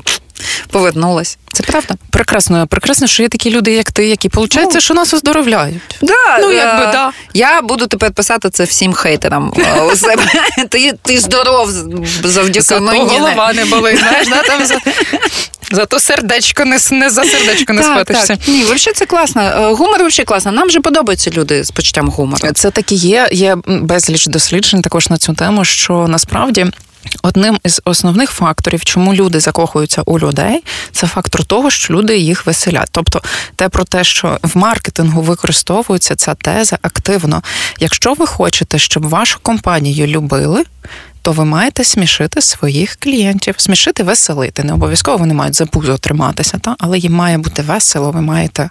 повернулась. 0.71 1.37
Це 1.53 1.63
правда. 1.63 1.95
Прекрасно, 2.09 2.67
прекрасно, 2.67 3.07
що 3.07 3.23
є 3.23 3.29
такі 3.29 3.51
люди, 3.51 3.71
як 3.71 3.91
ти, 3.91 4.07
які 4.07 4.27
виходить, 4.27 4.69
ну, 4.73 4.81
що 4.81 4.93
нас 4.93 5.13
оздоровляють. 5.13 5.81
Да, 6.01 6.37
ну, 6.41 6.51
якби, 6.51 6.91
да. 6.91 7.11
Я 7.33 7.61
буду 7.61 7.87
тепер 7.87 8.11
писати 8.11 8.49
це 8.49 8.63
всім 8.63 8.93
хейтерам 8.93 9.53
у 9.93 9.95
себе. 9.95 10.23
Ти 10.69 10.93
ти 11.03 11.19
здоров 11.19 11.69
завдяки 12.23 12.61
Зато 12.61 12.81
мені. 12.81 12.99
голова 12.99 13.53
не 13.53 13.65
болить, 13.65 13.99
знаєш, 13.99 14.27
да, 14.27 14.41
там 14.41 14.65
за... 14.65 14.77
Зато 15.71 15.99
сердечко 15.99 16.65
не, 16.65 16.79
не 16.91 17.09
за 17.09 17.23
сердечко 17.23 17.73
не 17.73 17.83
схватишся. 17.83 18.27
Так. 18.35 18.47
Ні, 18.47 18.61
взагалі 18.61 18.93
це 18.95 19.05
класно. 19.05 19.75
Гумор 19.77 19.95
взагалі 19.95 20.25
класно. 20.25 20.51
Нам 20.51 20.69
же 20.69 20.79
подобаються 20.79 21.31
люди 21.31 21.63
з 21.63 21.71
почуттям 21.71 22.09
гумору. 22.09 22.51
Це 22.53 22.71
так 22.71 22.91
і 22.91 22.95
є. 22.95 23.29
Є 23.31 23.57
безліч 23.65 24.25
досліджень 24.25 24.81
також 24.81 25.09
на 25.09 25.17
цю 25.17 25.33
тему, 25.33 25.65
що 25.65 26.07
насправді. 26.07 26.65
Одним 27.23 27.59
із 27.63 27.81
основних 27.85 28.31
факторів, 28.31 28.83
чому 28.83 29.13
люди 29.13 29.39
закохуються 29.39 30.01
у 30.05 30.19
людей, 30.19 30.63
це 30.91 31.07
фактор 31.07 31.43
того, 31.43 31.69
що 31.69 31.93
люди 31.93 32.17
їх 32.17 32.45
веселять. 32.45 32.89
Тобто, 32.91 33.21
те 33.55 33.69
про 33.69 33.83
те, 33.83 34.03
що 34.03 34.37
в 34.43 34.57
маркетингу 34.57 35.21
використовується 35.21 36.15
ця 36.15 36.35
теза 36.35 36.77
активно. 36.81 37.41
Якщо 37.79 38.13
ви 38.13 38.27
хочете, 38.27 38.79
щоб 38.79 39.09
вашу 39.09 39.39
компанію 39.41 40.07
любили, 40.07 40.63
то 41.27 41.33
ви 41.33 41.45
маєте 41.45 41.83
смішити 41.83 42.41
своїх 42.41 42.95
клієнтів, 42.95 43.55
смішити, 43.57 44.03
веселити. 44.03 44.63
Не 44.63 44.73
обов'язково 44.73 45.17
вони 45.17 45.33
мають 45.33 45.55
за 45.55 45.65
пузо 45.65 45.97
триматися, 45.97 46.57
та 46.57 46.75
але 46.79 46.97
їм 46.97 47.13
має 47.13 47.37
бути 47.37 47.61
весело. 47.61 48.11
Ви 48.11 48.21
маєте 48.21 48.69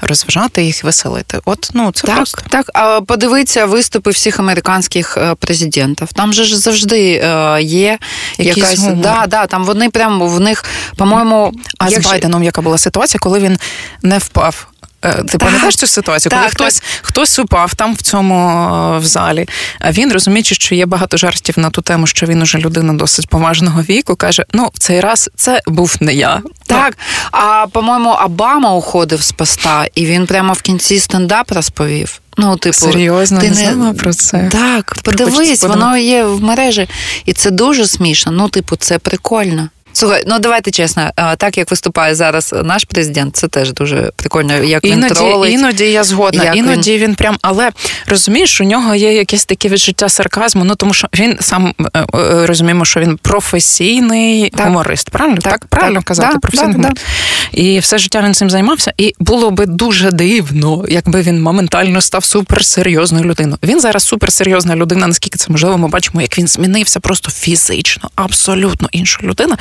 розважати 0.00 0.64
їх, 0.64 0.84
веселити. 0.84 1.40
От 1.44 1.70
ну 1.74 1.92
це 1.92 2.06
так, 2.06 2.16
просто. 2.16 2.42
так. 2.48 2.70
А 2.74 3.00
подивіться 3.00 3.66
виступи 3.66 4.10
всіх 4.10 4.40
американських 4.40 5.16
е, 5.16 5.34
президентів. 5.34 6.08
Там 6.12 6.32
же 6.32 6.44
ж 6.44 6.58
завжди 6.58 7.20
е, 7.24 7.62
є 7.62 7.98
Якийсь 8.38 8.56
якась 8.56 8.78
гумор. 8.78 9.02
да, 9.02 9.26
да, 9.26 9.46
там 9.46 9.64
вони 9.64 9.90
прямо 9.90 10.26
в 10.26 10.40
них, 10.40 10.64
по-моєму, 10.96 11.52
а 11.78 11.88
якщо... 11.88 12.08
з 12.08 12.12
Байденом, 12.12 12.42
яка 12.42 12.62
була 12.62 12.78
ситуація, 12.78 13.18
коли 13.18 13.40
він 13.40 13.58
не 14.02 14.18
впав. 14.18 14.66
Ти 15.00 15.38
пам'ятаєш 15.38 15.76
цю 15.76 15.86
ситуацію, 15.86 16.30
коли 16.30 16.42
так, 16.42 16.50
хтось 16.52 16.82
хтось 17.02 17.38
упав 17.38 17.74
там 17.74 17.94
в 17.94 18.02
цьому 18.02 18.98
в 18.98 19.04
залі, 19.04 19.48
а 19.78 19.92
він 19.92 20.12
розуміючи, 20.12 20.54
що 20.54 20.74
є 20.74 20.86
багато 20.86 21.16
жартів 21.16 21.58
на 21.58 21.70
ту 21.70 21.82
тему, 21.82 22.06
що 22.06 22.26
він 22.26 22.42
уже 22.42 22.58
людина 22.58 22.92
досить 22.92 23.28
поважного 23.28 23.82
віку, 23.82 24.16
каже: 24.16 24.44
ну 24.52 24.70
в 24.74 24.78
цей 24.78 25.00
раз 25.00 25.30
це 25.36 25.60
був 25.66 25.96
не 26.00 26.14
я. 26.14 26.42
Так, 26.66 26.98
а 27.30 27.66
по-моєму, 27.72 28.10
Обама 28.24 28.74
уходив 28.74 29.22
з 29.22 29.32
поста, 29.32 29.86
і 29.94 30.06
він 30.06 30.26
прямо 30.26 30.52
в 30.52 30.62
кінці 30.62 31.00
стендап 31.00 31.52
розповів. 31.52 32.20
Ну, 32.38 32.56
типу, 32.56 32.74
серйозно 32.74 33.40
ти 33.40 33.48
не 33.48 33.54
знала 33.54 33.92
про 33.92 34.12
це. 34.12 34.48
Так, 34.52 34.96
подивись, 35.02 35.62
воно 35.62 35.96
є 35.96 36.24
в 36.24 36.42
мережі, 36.42 36.88
і 37.24 37.32
це 37.32 37.50
дуже 37.50 37.86
смішно. 37.86 38.32
Ну, 38.32 38.48
типу, 38.48 38.76
це 38.76 38.98
прикольно. 38.98 39.68
Слухай, 39.96 40.22
ну 40.26 40.38
давайте 40.38 40.70
чесно, 40.70 41.10
так 41.38 41.58
як 41.58 41.70
виступає 41.70 42.14
зараз 42.14 42.54
наш 42.64 42.84
президент, 42.84 43.36
це 43.36 43.48
теж 43.48 43.72
дуже 43.72 44.10
прикольно. 44.16 44.54
Як 44.54 44.84
він 44.84 44.92
іноді, 44.92 45.14
тролить. 45.14 45.52
іноді 45.52 45.84
я 45.84 46.04
згодна. 46.04 46.44
Як 46.44 46.56
іноді 46.56 46.98
він... 46.98 47.02
він 47.02 47.14
прям, 47.14 47.36
але 47.42 47.70
розумієш, 48.06 48.60
у 48.60 48.64
нього 48.64 48.94
є 48.94 49.12
якесь 49.12 49.44
таке 49.44 49.68
відчуття 49.68 50.08
сарказму. 50.08 50.64
Ну 50.64 50.74
тому 50.74 50.94
що 50.94 51.08
він 51.14 51.36
сам 51.40 51.74
е, 51.94 52.06
е, 52.14 52.46
розуміємо, 52.46 52.84
що 52.84 53.00
він 53.00 53.18
професійний 53.22 54.50
так. 54.50 54.66
гуморист. 54.66 55.10
Правильно 55.10 55.40
так, 55.40 55.52
так 55.52 55.66
правильно 55.66 56.00
так. 56.00 56.04
казати? 56.04 56.38
Професійний 56.38 56.74
гуморист. 56.74 57.04
І 57.52 57.78
все 57.78 57.98
життя 57.98 58.22
він 58.22 58.34
цим 58.34 58.50
займався. 58.50 58.92
І 58.96 59.14
було 59.18 59.50
би 59.50 59.66
дуже 59.66 60.10
дивно, 60.10 60.84
якби 60.88 61.22
він 61.22 61.42
моментально 61.42 62.00
став 62.00 62.24
суперсерйозною 62.24 63.24
людиною. 63.24 63.58
Він 63.62 63.80
зараз 63.80 64.04
суперсерйозна 64.04 64.76
людина. 64.76 65.06
Наскільки 65.06 65.38
це 65.38 65.46
можливо, 65.48 65.78
ми 65.78 65.88
бачимо, 65.88 66.22
як 66.22 66.38
він 66.38 66.48
змінився 66.48 67.00
просто 67.00 67.30
фізично, 67.30 68.10
абсолютно 68.14 68.88
інша 68.92 69.20
людина. 69.22 69.56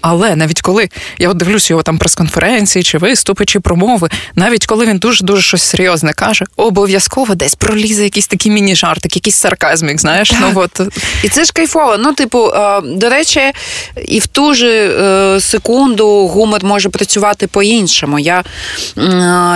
Але 0.00 0.36
навіть 0.36 0.60
коли 0.60 0.88
я 1.18 1.28
от 1.28 1.36
дивлюсь 1.36 1.70
його 1.70 1.82
там 1.82 1.98
прес-конференції, 1.98 2.82
чи 2.82 2.98
виступи, 2.98 3.44
чи 3.44 3.60
промови, 3.60 4.08
навіть 4.34 4.66
коли 4.66 4.86
він 4.86 4.98
дуже 4.98 5.24
дуже 5.24 5.42
щось 5.42 5.62
серйозне 5.62 6.12
каже, 6.12 6.44
обов'язково 6.56 7.34
десь 7.34 7.54
пролізе 7.54 8.04
якийсь 8.04 8.26
такий 8.26 8.52
міні-жартик, 8.52 9.16
якийсь 9.16 9.36
сарказмік, 9.36 10.00
знаєш. 10.00 10.30
Так. 10.30 10.38
Ну 10.40 10.52
от 10.54 10.80
і 11.22 11.28
це 11.28 11.44
ж 11.44 11.52
кайфово. 11.52 11.96
Ну, 11.98 12.12
типу, 12.12 12.52
до 12.84 13.08
речі, 13.08 13.40
і 14.08 14.18
в 14.18 14.26
ту 14.26 14.54
же 14.54 15.40
секунду 15.40 16.28
гумор 16.28 16.64
може 16.64 16.88
працювати 16.88 17.46
по-іншому. 17.46 18.18
Я 18.18 18.44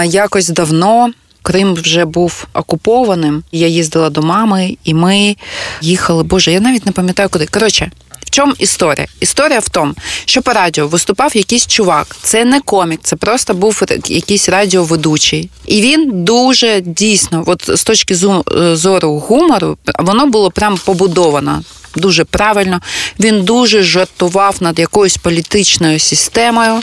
якось 0.05 0.49
давно. 0.49 1.11
Крим 1.43 1.75
вже 1.75 2.05
був 2.05 2.47
окупованим. 2.55 3.43
Я 3.53 3.67
їздила 3.67 4.11
до 4.11 4.23
мами, 4.23 4.77
і 4.85 4.95
ми 4.95 5.37
їхали. 5.81 6.23
Боже, 6.23 6.53
я 6.53 6.61
навіть 6.61 6.87
не 6.87 6.93
пам'ятаю 6.93 7.29
куди. 7.29 7.47
Коротше, 7.47 7.91
в 8.29 8.31
чому 8.31 8.53
історія? 8.59 9.07
Історія 9.21 9.59
в 9.59 9.69
тому, 9.69 9.95
що 10.25 10.43
по 10.43 10.53
радіо 10.53 10.89
виступав 10.89 11.37
якийсь 11.37 11.67
чувак. 11.67 12.17
Це 12.23 12.45
не 12.45 12.61
комік, 12.61 13.01
це 13.03 13.17
просто 13.17 13.55
був 13.55 13.83
якийсь 14.07 14.49
радіоведучий. 14.49 15.51
І 15.67 15.81
він 15.81 16.25
дуже 16.25 16.81
дійсно, 16.81 17.45
от 17.47 17.71
з 17.79 17.85
точки 17.85 18.15
зору 18.75 19.19
гумору, 19.19 19.79
воно 19.99 20.27
було 20.27 20.51
прям 20.51 20.79
побудовано. 20.85 21.63
Дуже 21.97 22.25
правильно, 22.25 22.81
він 23.21 23.45
дуже 23.45 23.83
жартував 23.83 24.57
над 24.61 24.79
якоюсь 24.79 25.17
політичною 25.17 25.99
системою, 25.99 26.81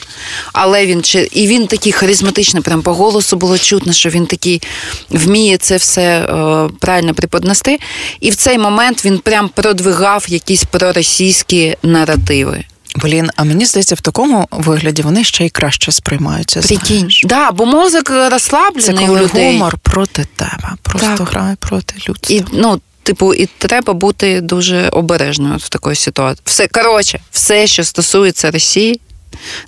але 0.53 0.85
він 0.85 1.03
і 1.31 1.47
він 1.47 1.67
такий 1.67 1.91
харизматичний, 1.91 2.63
прям 2.63 2.81
по 2.81 2.93
голосу 2.93 3.37
було 3.37 3.57
чутно, 3.57 3.93
що 3.93 4.09
він 4.09 4.25
такий 4.25 4.61
вміє 5.09 5.57
це 5.57 5.77
все 5.77 6.01
е, 6.01 6.69
правильно 6.79 7.13
преподнести. 7.13 7.79
І 8.19 8.29
в 8.29 8.35
цей 8.35 8.57
момент 8.57 9.05
він 9.05 9.17
прям 9.17 9.49
продвигав 9.49 10.25
якісь 10.27 10.63
проросійські 10.63 11.75
наративи. 11.83 12.63
Блін, 12.95 13.29
а 13.35 13.43
мені 13.43 13.65
здається, 13.65 13.95
в 13.95 14.01
такому 14.01 14.47
вигляді 14.51 15.01
вони 15.01 15.23
ще 15.23 15.45
й 15.45 15.49
краще 15.49 15.91
сприймаються. 15.91 16.61
Прикинь. 16.61 17.09
Да, 17.23 17.51
бо 17.51 17.65
мозок 17.65 18.09
розслаблений 18.09 18.99
Це 18.99 19.05
коли 19.05 19.21
у 19.21 19.23
людей. 19.23 19.51
гумор 19.51 19.77
проти 19.81 20.25
тебе, 20.35 20.73
просто 20.81 21.15
так. 21.17 21.29
грає 21.29 21.55
проти 21.59 21.95
людства. 22.09 22.35
І, 22.35 22.43
ну, 22.51 22.81
Типу, 23.05 23.33
і 23.33 23.45
треба 23.57 23.93
бути 23.93 24.41
дуже 24.41 24.89
обережною 24.89 25.57
в 25.57 25.69
такої 25.69 25.95
ситуації. 25.95 26.41
Все 26.45 26.67
коротше, 26.67 27.19
все, 27.31 27.67
що 27.67 27.83
стосується 27.83 28.51
Росії, 28.51 29.01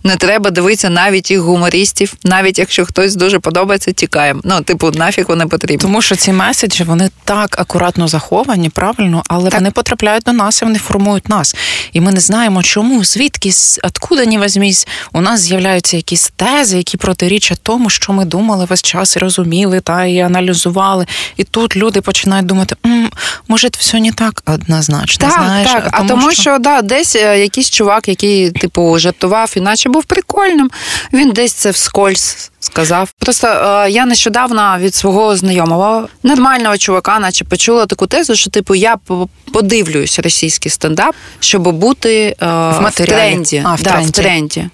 Не 0.03 0.15
треба 0.15 0.49
дивитися 0.49 0.89
навіть 0.89 1.31
їх 1.31 1.39
гумористів, 1.39 2.13
навіть 2.23 2.59
якщо 2.59 2.85
хтось 2.85 3.15
дуже 3.15 3.39
подобається, 3.39 3.91
тікаємо. 3.91 4.41
Ну, 4.43 4.61
типу, 4.61 4.91
нафіг 4.91 5.25
вони 5.27 5.47
потрібні. 5.47 5.77
Тому 5.77 6.01
що 6.01 6.15
ці 6.15 6.31
меседжі 6.31 6.83
вони 6.83 7.09
так 7.23 7.59
акуратно 7.59 8.07
заховані, 8.07 8.69
правильно, 8.69 9.23
але 9.27 9.49
Так. 9.49 9.59
вони 9.59 9.71
потрапляють 9.71 10.23
до 10.23 10.31
нас 10.31 10.61
і 10.61 10.65
вони 10.65 10.79
формують 10.79 11.29
нас. 11.29 11.55
І 11.93 12.01
ми 12.01 12.11
не 12.11 12.19
знаємо, 12.19 12.63
чому, 12.63 13.03
звідки, 13.03 13.51
откуда 13.83 14.25
ні 14.25 14.39
візьмісь, 14.39 14.87
у 15.13 15.21
нас 15.21 15.41
з'являються 15.41 15.97
якісь 15.97 16.31
тези, 16.35 16.77
які 16.77 16.97
протирічать 16.97 17.59
тому, 17.63 17.89
що 17.89 18.13
ми 18.13 18.25
думали 18.25 18.65
весь 18.65 18.81
час 18.81 19.15
і 19.15 19.19
розуміли, 19.19 19.79
та 19.79 20.05
і 20.05 20.19
аналізували. 20.19 21.05
І 21.37 21.43
тут 21.43 21.75
люди 21.75 22.01
починають 22.01 22.45
думати, 22.45 22.75
«М, 22.85 23.09
може, 23.47 23.69
все 23.79 23.99
не 23.99 24.11
так 24.11 24.43
однозначно. 24.45 25.27
Так, 25.29 25.43
знаєш, 25.43 25.71
так. 25.71 25.89
А 25.91 26.03
тому, 26.03 26.31
що... 26.31 26.57
да, 26.57 26.81
десь 26.81 27.15
е, 27.15 27.39
якийсь 27.39 27.69
чувак, 27.69 28.07
який, 28.07 28.51
типу, 28.51 28.99
жартував, 28.99 29.53
іначе 29.57 29.89
був 29.89 30.03
прикольним. 30.03 30.71
Він 31.13 31.31
десь 31.31 31.53
це 31.53 31.71
вскользь 31.71 32.51
сказав. 32.59 33.11
Просто 33.19 33.47
е, 33.47 33.89
я 33.91 34.05
нещодавно 34.05 34.77
від 34.79 34.95
свого 34.95 35.35
знайомого 35.35 36.07
нормального 36.23 36.77
чувака, 36.77 37.19
наче 37.19 37.45
почула 37.45 37.85
таку 37.85 38.07
тезу, 38.07 38.35
що 38.35 38.49
типу 38.49 38.75
я 38.75 38.97
по- 38.97 39.29
подивлюсь 39.53 40.19
російський 40.19 40.71
стендап, 40.71 41.15
щоб 41.39 41.71
бути 41.71 42.35
е, 42.41 42.45
в, 42.45 42.87
в 42.87 42.95
тренді. 42.95 43.63
А, 43.65 43.75
в 43.75 43.81
да, 43.83 43.91
тренді. 43.91 44.07
в 44.09 44.11
тренді. 44.11 44.69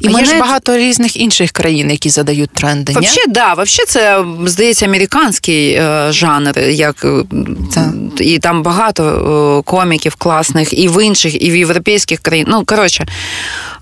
І 0.00 0.08
є 0.08 0.24
ж 0.24 0.38
багато 0.38 0.76
різних 0.76 1.16
інших 1.16 1.50
країн, 1.50 1.90
які 1.90 2.10
задають 2.10 2.50
тренди. 2.50 2.92
ні? 3.00 3.32
Да, 3.32 3.54
вообще 3.54 3.84
це 3.86 4.24
здається 4.46 4.86
американський 4.86 5.72
е, 5.72 6.06
жанр, 6.10 6.58
як 6.58 7.04
е, 7.04 7.24
і 8.20 8.38
там 8.38 8.62
багато 8.62 9.04
е, 9.04 9.70
коміків 9.70 10.14
класних, 10.14 10.78
і 10.78 10.88
в 10.88 11.04
інших, 11.04 11.42
і 11.42 11.50
в 11.50 11.56
європейських 11.56 12.20
країн. 12.20 12.46
Ну 12.48 12.64
коротше. 12.64 13.06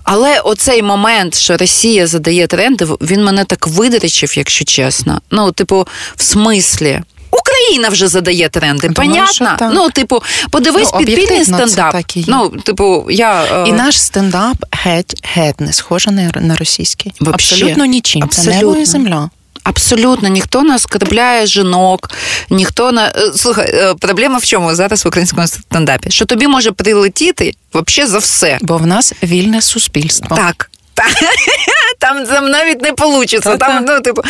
Але 0.03 0.39
оцей 0.39 0.83
момент, 0.83 1.35
що 1.35 1.57
Росія 1.57 2.07
задає 2.07 2.47
тренди, 2.47 2.85
він 3.01 3.23
мене 3.23 3.43
так 3.45 3.67
видричив, 3.67 4.37
якщо 4.37 4.65
чесно. 4.65 5.21
Ну, 5.31 5.51
типу, 5.51 5.87
в 6.15 6.23
смислі. 6.23 7.01
Україна 7.39 7.89
вже 7.89 8.07
задає 8.07 8.49
тренди, 8.49 8.87
Думаю, 8.87 9.11
понятно? 9.11 9.55
так. 9.59 9.71
Ну, 9.73 9.89
типу, 9.89 10.23
подивись 10.51 10.89
Ну, 10.93 10.99
підпільний 10.99 11.43
стендап. 11.45 11.91
так 11.91 12.17
і 12.17 12.19
є. 12.19 12.25
Ну, 12.27 12.49
типу, 12.49 13.05
я. 13.09 13.43
е, 13.43 13.69
І 13.69 13.71
наш 13.71 14.01
стендап 14.01 14.57
геть 14.71 15.21
геть 15.23 15.61
не 15.61 15.73
схожий 15.73 16.13
на, 16.13 16.31
на 16.41 16.55
російський. 16.55 17.13
Вообще. 17.19 17.55
Абсолютно 17.55 17.85
нічим. 17.85 18.29
Це 18.29 18.41
небо 18.41 18.55
Абсолютно. 18.55 18.81
і 18.81 18.85
земля. 18.85 19.29
Абсолютно 19.63 20.29
ніхто 20.29 20.61
не 20.63 20.75
оскорбляє 20.75 21.45
жінок, 21.45 22.09
ніхто 22.49 22.91
не 22.91 23.13
Е, 23.15 23.31
слухай, 23.35 23.71
е, 23.73 23.93
проблема 23.99 24.37
в 24.37 24.45
чому 24.45 24.75
зараз 24.75 25.05
в 25.05 25.07
українському 25.07 25.47
стендапі? 25.47 26.11
Що 26.11 26.25
тобі 26.25 26.47
може 26.47 26.71
прилетіти 26.71 27.53
взагалі 27.73 28.11
за 28.11 28.17
все. 28.17 28.57
Бо 28.61 28.77
в 28.77 28.87
нас 28.87 29.13
вільне 29.23 29.61
суспільство. 29.61 30.35
Так. 30.35 30.69
Там, 31.99 32.25
там 32.25 32.49
навіть 32.49 32.81
не 32.81 32.91
вийде. 32.91 33.39
Там, 33.39 33.85
ну, 33.87 34.01
типу, 34.01 34.21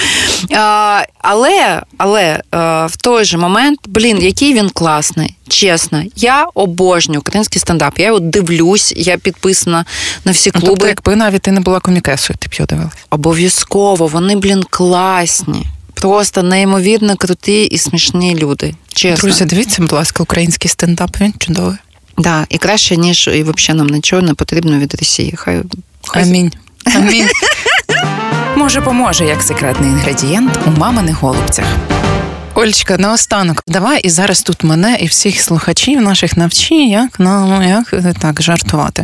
а, 0.56 1.04
але 1.22 1.82
але 1.98 2.42
а, 2.52 2.86
в 2.86 2.96
той 2.96 3.26
же 3.26 3.38
момент, 3.38 3.80
блін, 3.88 4.18
який 4.22 4.54
він 4.54 4.70
класний, 4.70 5.36
чесно. 5.48 6.04
Я 6.16 6.48
обожнюю 6.54 7.20
український 7.20 7.60
стендап. 7.60 8.00
Я 8.00 8.06
його 8.06 8.20
дивлюсь, 8.20 8.94
я 8.98 9.18
підписана 9.18 9.86
на 10.26 10.32
всі 10.32 10.52
Ну, 10.56 10.62
клуби. 10.62 10.76
Тобто, 10.76 10.88
якби 10.88 11.16
навіть 11.16 11.42
ти 11.42 11.52
не 11.52 11.60
була 11.60 11.80
комікесою, 11.80 12.38
ти 12.40 12.48
б 12.50 12.54
його 12.54 12.66
дивилась. 12.66 12.94
Обов'язково, 13.10 14.08
вони, 14.08 14.36
блін, 14.36 14.64
класні. 14.70 15.66
Просто 15.94 16.44
неймовірно 16.44 17.16
круті 17.16 17.64
і 17.64 17.78
смішні 17.78 18.36
люди. 18.36 18.76
Чесно. 18.94 19.22
Друзі, 19.22 19.46
дивіться, 19.46 19.82
будь 19.82 19.92
ласка, 19.92 20.24
український 20.24 20.70
стендап, 20.70 21.10
він 21.22 21.34
чудовий. 21.40 21.76
Да, 22.20 22.46
і 22.50 22.58
краще, 22.58 22.98
ніж 22.98 23.30
і 23.34 23.44
взагалі 23.44 23.78
нам 23.78 23.88
нічого 23.88 24.22
не 24.22 24.34
потрібно 24.34 24.78
від 24.78 24.96
Росії. 24.96 25.34
Хай. 25.38 25.62
Амінь. 26.14 26.52
Амінь. 26.96 27.28
Може, 28.56 28.82
поможе 28.82 29.26
як 29.26 29.42
секретний 29.42 29.90
інгредієнт 29.90 30.60
у 30.68 30.80
маминих 30.80 31.22
голубцях. 31.22 31.66
Ольчка, 32.62 32.98
наостанок, 32.98 33.64
давай 33.68 34.00
і 34.02 34.10
зараз 34.10 34.42
тут 34.42 34.64
мене 34.64 34.98
і 35.02 35.06
всіх 35.06 35.42
слухачів 35.42 36.02
наших 36.02 36.38
навчи, 36.38 36.76
як 36.76 37.20
нам 37.20 37.64
як 37.64 37.94
е, 37.94 38.14
так 38.22 38.42
жартувати. 38.42 39.04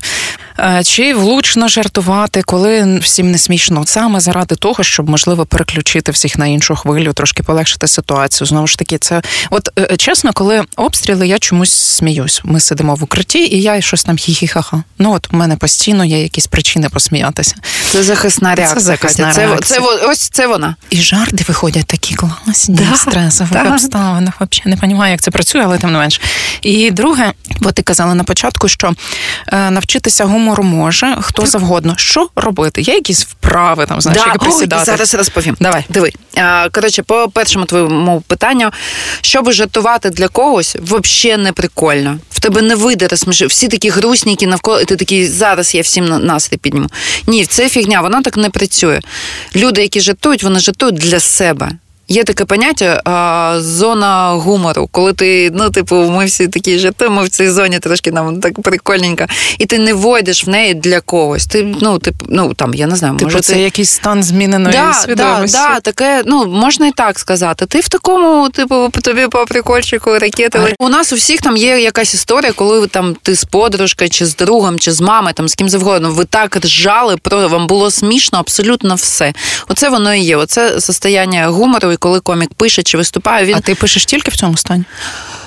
Е, 0.60 0.84
Чи 0.84 1.14
влучно 1.14 1.68
жартувати, 1.68 2.42
коли 2.42 3.00
всім 3.00 3.32
не 3.32 3.38
смішно, 3.38 3.84
саме 3.86 4.20
заради 4.20 4.56
того, 4.56 4.84
щоб 4.84 5.10
можливо 5.10 5.46
переключити 5.46 6.12
всіх 6.12 6.38
на 6.38 6.48
іншу 6.48 6.76
хвилю, 6.76 7.14
трошки 7.14 7.44
полегшити 7.44 7.88
ситуацію. 7.88 8.48
Знову 8.48 8.68
ж 8.68 8.78
таки, 8.78 8.98
це 8.98 9.22
от 9.50 9.70
е, 9.80 9.98
чесно, 9.98 10.34
коли 10.34 10.64
обстріли, 10.76 11.28
я 11.28 11.40
чомусь 11.40 11.74
сміюсь. 11.74 12.42
Ми 12.44 12.60
сидимо 12.60 12.96
в 12.96 13.04
укритті, 13.04 13.40
і 13.40 13.62
я 13.62 13.82
щось 13.82 14.04
там 14.04 14.16
хі-хі-ха-ха. 14.16 14.84
Ну 15.00 15.14
от 15.14 15.28
у 15.34 15.38
мене 15.38 15.56
постійно 15.56 16.06
є 16.06 16.24
якісь 16.24 16.48
причини 16.48 16.90
посміятися. 16.90 17.56
Це 17.92 18.04
захисна 18.04 18.56
реакція. 18.56 18.82
захисна 18.82 19.26
Катя. 19.26 19.36
Це, 19.36 19.48
реакція. 19.48 19.80
це, 19.80 19.86
во- 19.86 20.12
ось 20.12 20.30
це 20.30 20.48
вона. 20.48 20.76
І 20.90 20.98
жарти 20.98 21.46
виходять 21.48 21.86
такі 21.88 22.16
класні 22.16 22.76
Да, 22.76 22.84
в 23.52 23.72
обставинах. 23.74 24.34
Взагалі 24.42 24.76
не 24.76 24.76
розумію, 24.82 25.12
як 25.12 25.22
це 25.22 25.32
працює, 25.32 25.62
але 25.66 25.78
тим 25.78 25.92
не 25.92 25.98
менш. 25.98 26.22
І 26.62 26.92
друге, 26.92 27.32
бо 27.62 27.72
ти 27.72 27.82
казала 27.82 28.14
на 28.16 28.24
початку, 28.24 28.68
що 28.68 28.94
е, 29.48 29.72
навчитися 29.72 30.26
гумору 30.26 30.64
може 30.64 31.18
хто 31.22 31.46
завгодно. 31.46 31.94
Що 31.98 32.30
робити? 32.36 32.82
Є 32.82 32.94
якісь 32.94 33.26
вправи 33.26 33.86
там, 33.86 34.02
знаєш, 34.02 34.22
які 34.26 34.38
Ой, 34.42 34.46
присідати. 34.50 34.86
зараз 34.86 35.14
розповім. 35.16 35.58
Давай. 35.60 35.86
Диви. 35.90 36.12
Коротше, 36.72 37.04
по 37.04 37.30
першому 37.34 37.66
твоєму 37.66 38.22
питанню, 38.22 38.72
щоб 39.22 39.52
жартувати 39.52 40.10
для 40.10 40.28
когось, 40.28 40.76
взагалі 40.82 41.44
не 41.44 41.52
прикольно. 41.52 42.18
В 42.30 42.40
тебе 42.40 42.62
не 42.62 42.76
вийде 42.76 43.08
розсмішити. 43.08 43.46
Всі 43.48 43.68
такі 43.68 43.90
грустненькі 43.90 44.48
навколо, 44.48 44.80
і 44.80 44.86
ти 44.86 44.96
такий, 44.96 45.28
зараз 45.28 45.76
я 45.76 45.82
всім 45.82 46.06
на- 46.06 46.20
настрій 46.20 46.58
підніму. 46.58 46.88
Ні, 47.28 47.46
це 47.46 47.70
фігня, 47.70 48.02
воно 48.02 48.22
так 48.22 48.38
не 48.38 48.50
працює. 48.50 49.00
Люди, 49.56 49.82
які 49.82 50.00
жартують, 50.02 50.44
вони 50.44 50.60
жартують 50.60 50.96
для 50.96 51.20
себе. 51.20 51.72
Є 52.08 52.24
таке 52.24 52.46
поняття 52.46 53.02
а, 53.06 53.56
зона 53.62 54.30
гумору, 54.32 54.90
коли 54.92 55.14
ти, 55.14 55.52
ну, 55.54 55.70
типу, 55.70 55.96
ми 55.96 56.26
всі 56.26 56.48
такі 56.48 56.80
жартуємо 56.80 57.24
в 57.24 57.30
цій 57.30 57.50
зоні 57.50 57.80
трошки 57.80 58.12
нам 58.12 58.40
так 58.40 58.62
прикольненько, 58.62 59.26
і 59.60 59.66
ти 59.66 59.80
не 59.80 59.94
войдеш 59.94 60.46
в 60.48 60.50
неї 60.50 60.74
для 60.74 61.00
когось. 61.02 61.46
Ти, 61.46 61.76
ну, 61.82 62.00
типу, 62.00 62.26
ну 62.30 62.54
там, 62.54 62.74
я 62.74 62.88
не 62.88 62.96
знаю, 62.96 63.14
Типу, 63.18 63.26
може, 63.32 63.42
це 63.42 63.54
ти... 63.54 63.60
якийсь 63.60 63.90
стан 63.90 64.24
зміненої 64.24 64.76
Да, 64.76 64.88
да, 64.88 64.94
свідомості. 64.94 65.58
да, 65.58 65.80
таке, 65.80 66.24
ну 66.26 66.46
можна 66.46 66.88
і 66.88 66.92
так 66.92 67.20
сказати. 67.20 67.66
Ти 67.66 67.80
в 67.80 67.88
такому, 67.90 68.50
типу, 68.50 68.90
тобі 69.04 69.28
по 69.28 69.46
прикольчику 69.46 70.20
ракети. 70.20 70.60
Але- 70.62 70.74
У 70.80 70.90
нас 70.90 71.14
у 71.14 71.16
всіх 71.16 71.42
там 71.42 71.58
є 71.58 71.80
якась 71.80 72.14
історія, 72.14 72.52
коли 72.52 72.80
ви 72.80 72.88
там 72.88 73.16
ти 73.22 73.36
з 73.36 73.44
подружкою, 73.44 74.10
чи 74.10 74.26
з 74.26 74.36
другом, 74.36 74.80
чи 74.80 74.92
з 74.92 75.02
мамою, 75.02 75.34
там 75.34 75.48
з 75.48 75.56
ким 75.56 75.70
завгодно. 75.70 76.12
Ви 76.12 76.26
так 76.26 76.56
ржали, 76.66 77.18
про 77.18 77.48
вам 77.48 77.68
було 77.68 77.92
смішно 77.92 78.40
абсолютно 78.40 78.96
все. 78.96 79.34
Оце 79.68 79.90
воно 79.90 80.14
і 80.14 80.20
є. 80.22 80.36
Оце 80.38 80.82
состояння 80.82 81.48
гумору, 81.48 81.92
коли 81.98 82.20
комік 82.20 82.54
пише 82.54 82.84
чи 82.84 82.98
виступає, 82.98 83.46
він 83.46 83.56
А 83.56 83.60
ти 83.60 83.76
пишеш 83.76 84.06
тільки 84.06 84.32
в 84.32 84.36
цьому 84.36 84.58
стані? 84.58 84.84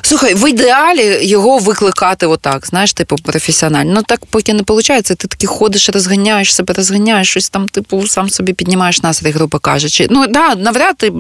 Слухай, 0.09 0.35
в 0.35 0.51
ідеалі 0.51 1.19
його 1.23 1.59
викликати 1.59 2.27
отак, 2.27 2.67
знаєш, 2.67 2.93
типу, 2.93 3.17
професіонально. 3.17 3.93
Ну 3.95 4.03
так 4.03 4.27
поки 4.27 4.55
не 4.55 4.63
виходить, 4.67 5.05
ти 5.05 5.15
таки 5.15 5.47
ходиш, 5.47 5.89
розганяєш 5.89 6.55
себе, 6.55 6.75
розганяєш, 6.75 7.31
щось 7.31 7.49
там, 7.49 7.69
типу, 7.69 8.07
сам 8.07 8.31
собі 8.31 8.53
піднімаєш 8.53 9.03
настрій, 9.03 9.31
грубо 9.31 9.59
кажучи. 9.59 10.07
Ну 10.11 10.27
да, 10.27 10.55
навряд 10.55 10.97
ти 10.97 11.13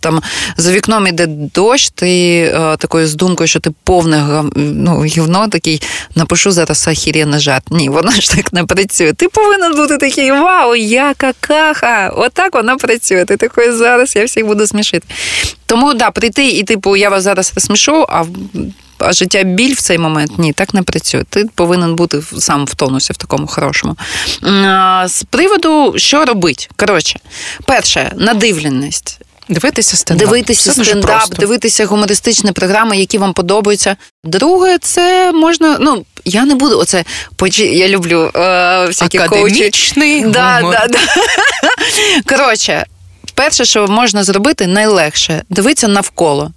там 0.00 0.22
за 0.56 0.72
вікном 0.72 1.06
іде 1.06 1.26
дощ, 1.26 1.90
ти 1.90 2.38
е, 2.54 2.76
такою 2.76 3.08
з 3.08 3.14
думкою, 3.14 3.48
що 3.48 3.60
ти 3.60 3.70
повне 3.84 4.44
ну, 4.56 5.04
гівно 5.04 5.48
такий, 5.48 5.82
напишу 6.14 6.50
зараз 6.50 6.88
охеренний 6.88 7.40
жарт. 7.40 7.64
Ні, 7.70 7.88
воно 7.88 8.10
ж 8.10 8.36
так 8.36 8.52
не 8.52 8.64
працює. 8.64 9.12
Ти 9.12 9.28
повинен 9.28 9.76
бути 9.76 9.98
такий, 9.98 10.30
вау, 10.30 10.74
я 10.74 11.14
какаха. 11.16 12.12
Отак 12.16 12.54
воно 12.54 12.76
працює. 12.76 13.24
Ти 13.24 13.36
такий 13.36 13.72
зараз, 13.72 14.16
я 14.16 14.24
всіх 14.24 14.46
буду 14.46 14.66
смішити. 14.66 15.06
Тому 15.68 15.94
да, 15.94 16.10
прийти 16.10 16.48
і 16.48 16.62
типу, 16.62 16.96
я 16.96 17.08
вас 17.08 17.22
зараз 17.22 17.52
розсмішу, 17.54 18.06
а 18.08 18.24
а 18.98 19.12
життя 19.12 19.42
біль 19.42 19.74
в 19.74 19.80
цей 19.80 19.98
момент 19.98 20.38
ні, 20.38 20.52
так 20.52 20.74
не 20.74 20.82
працює. 20.82 21.24
Ти 21.30 21.44
повинен 21.54 21.94
бути 21.94 22.22
сам 22.38 22.64
в 22.64 22.74
тонусі, 22.74 23.12
в 23.12 23.16
такому 23.16 23.46
хорошому. 23.46 23.96
З 25.06 25.22
приводу, 25.30 25.94
що 25.96 26.24
робити? 26.24 26.66
Коротше, 26.76 27.20
перше, 27.66 28.12
надивленість. 28.16 29.20
Дивитися 29.48 29.96
стендап. 29.96 30.28
Дивитися 30.28 30.70
Все 30.70 30.84
стендап, 30.84 31.34
дивитися 31.34 31.86
гумористичні 31.86 32.52
програми, 32.52 32.98
які 32.98 33.18
вам 33.18 33.32
подобаються. 33.32 33.96
Друге, 34.24 34.78
це 34.78 35.32
можна. 35.32 35.76
Ну, 35.80 36.04
я 36.24 36.44
не 36.44 36.54
буду 36.54 36.78
оце 36.78 37.04
Я 37.58 37.88
люблю 37.88 38.30
е, 38.34 38.86
всякі 38.86 39.18
коучі. 39.18 39.54
Да, 40.26 40.60
да, 40.62 40.86
да. 40.88 40.98
Коротше, 42.36 42.86
перше, 43.38 43.64
що 43.64 43.86
можна 43.86 44.24
зробити, 44.24 44.66
найлегше 44.66 45.42
дивитися 45.50 45.88
навколо. 45.88 46.50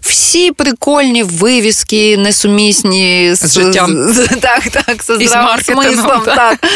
Всі 0.00 0.52
прикольні 0.52 1.22
вивіски, 1.22 2.16
несумісні 2.16 3.34
з 3.34 3.54
життям. 3.54 4.12
З, 4.12 4.28
так, 4.40 4.68
так, 4.68 5.02
з 5.02 5.26
здравим 5.26 5.60
смислом. 5.64 6.22
Так. 6.24 6.66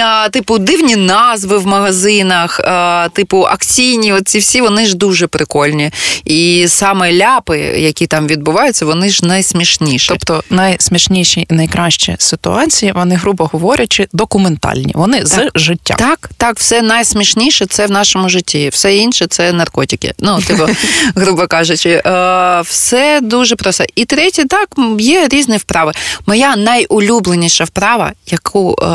А, 0.00 0.28
типу, 0.28 0.58
дивні 0.58 0.96
назви 0.96 1.58
в 1.58 1.66
магазинах, 1.66 2.60
а, 2.64 3.08
типу, 3.12 3.42
акційні, 3.42 4.12
оці 4.12 4.38
всі 4.38 4.60
вони 4.60 4.86
ж 4.86 4.96
дуже 4.96 5.26
прикольні. 5.26 5.90
І 6.24 6.64
саме 6.68 7.12
ляпи, 7.12 7.58
які 7.58 8.06
там 8.06 8.26
відбуваються, 8.26 8.86
вони 8.86 9.08
ж 9.08 9.26
найсмішніші. 9.26 10.08
Тобто 10.08 10.44
найсмішніші 10.50 11.46
і 11.50 11.54
найкращі 11.54 12.16
ситуації, 12.18 12.92
вони, 12.94 13.14
грубо 13.14 13.50
говорячи, 13.52 14.08
документальні. 14.12 14.92
Вони 14.94 15.18
Так. 15.18 15.50
з 15.54 15.60
життя. 15.60 15.94
Так, 15.98 16.30
так, 16.36 16.56
все 16.58 16.82
найсмішніше 16.82 17.66
це 17.66 17.86
в 17.86 17.90
нашому 17.90 18.28
житті. 18.28 18.68
Все 18.72 19.01
інше 19.02 19.26
це 19.26 19.52
наркотики. 19.52 20.12
Ну, 20.18 20.40
типу, 20.40 20.66
грубо 21.14 21.46
кажучи, 21.46 22.02
Е, 22.06 22.60
все 22.60 23.20
дуже 23.22 23.56
просто. 23.56 23.84
І 23.94 24.04
третє, 24.04 24.44
так, 24.44 24.68
є 24.98 25.28
різні 25.28 25.56
вправи. 25.56 25.92
Моя 26.26 26.56
найулюбленіша 26.56 27.64
вправа, 27.64 28.12
яку 28.26 28.76
е, 28.82 28.86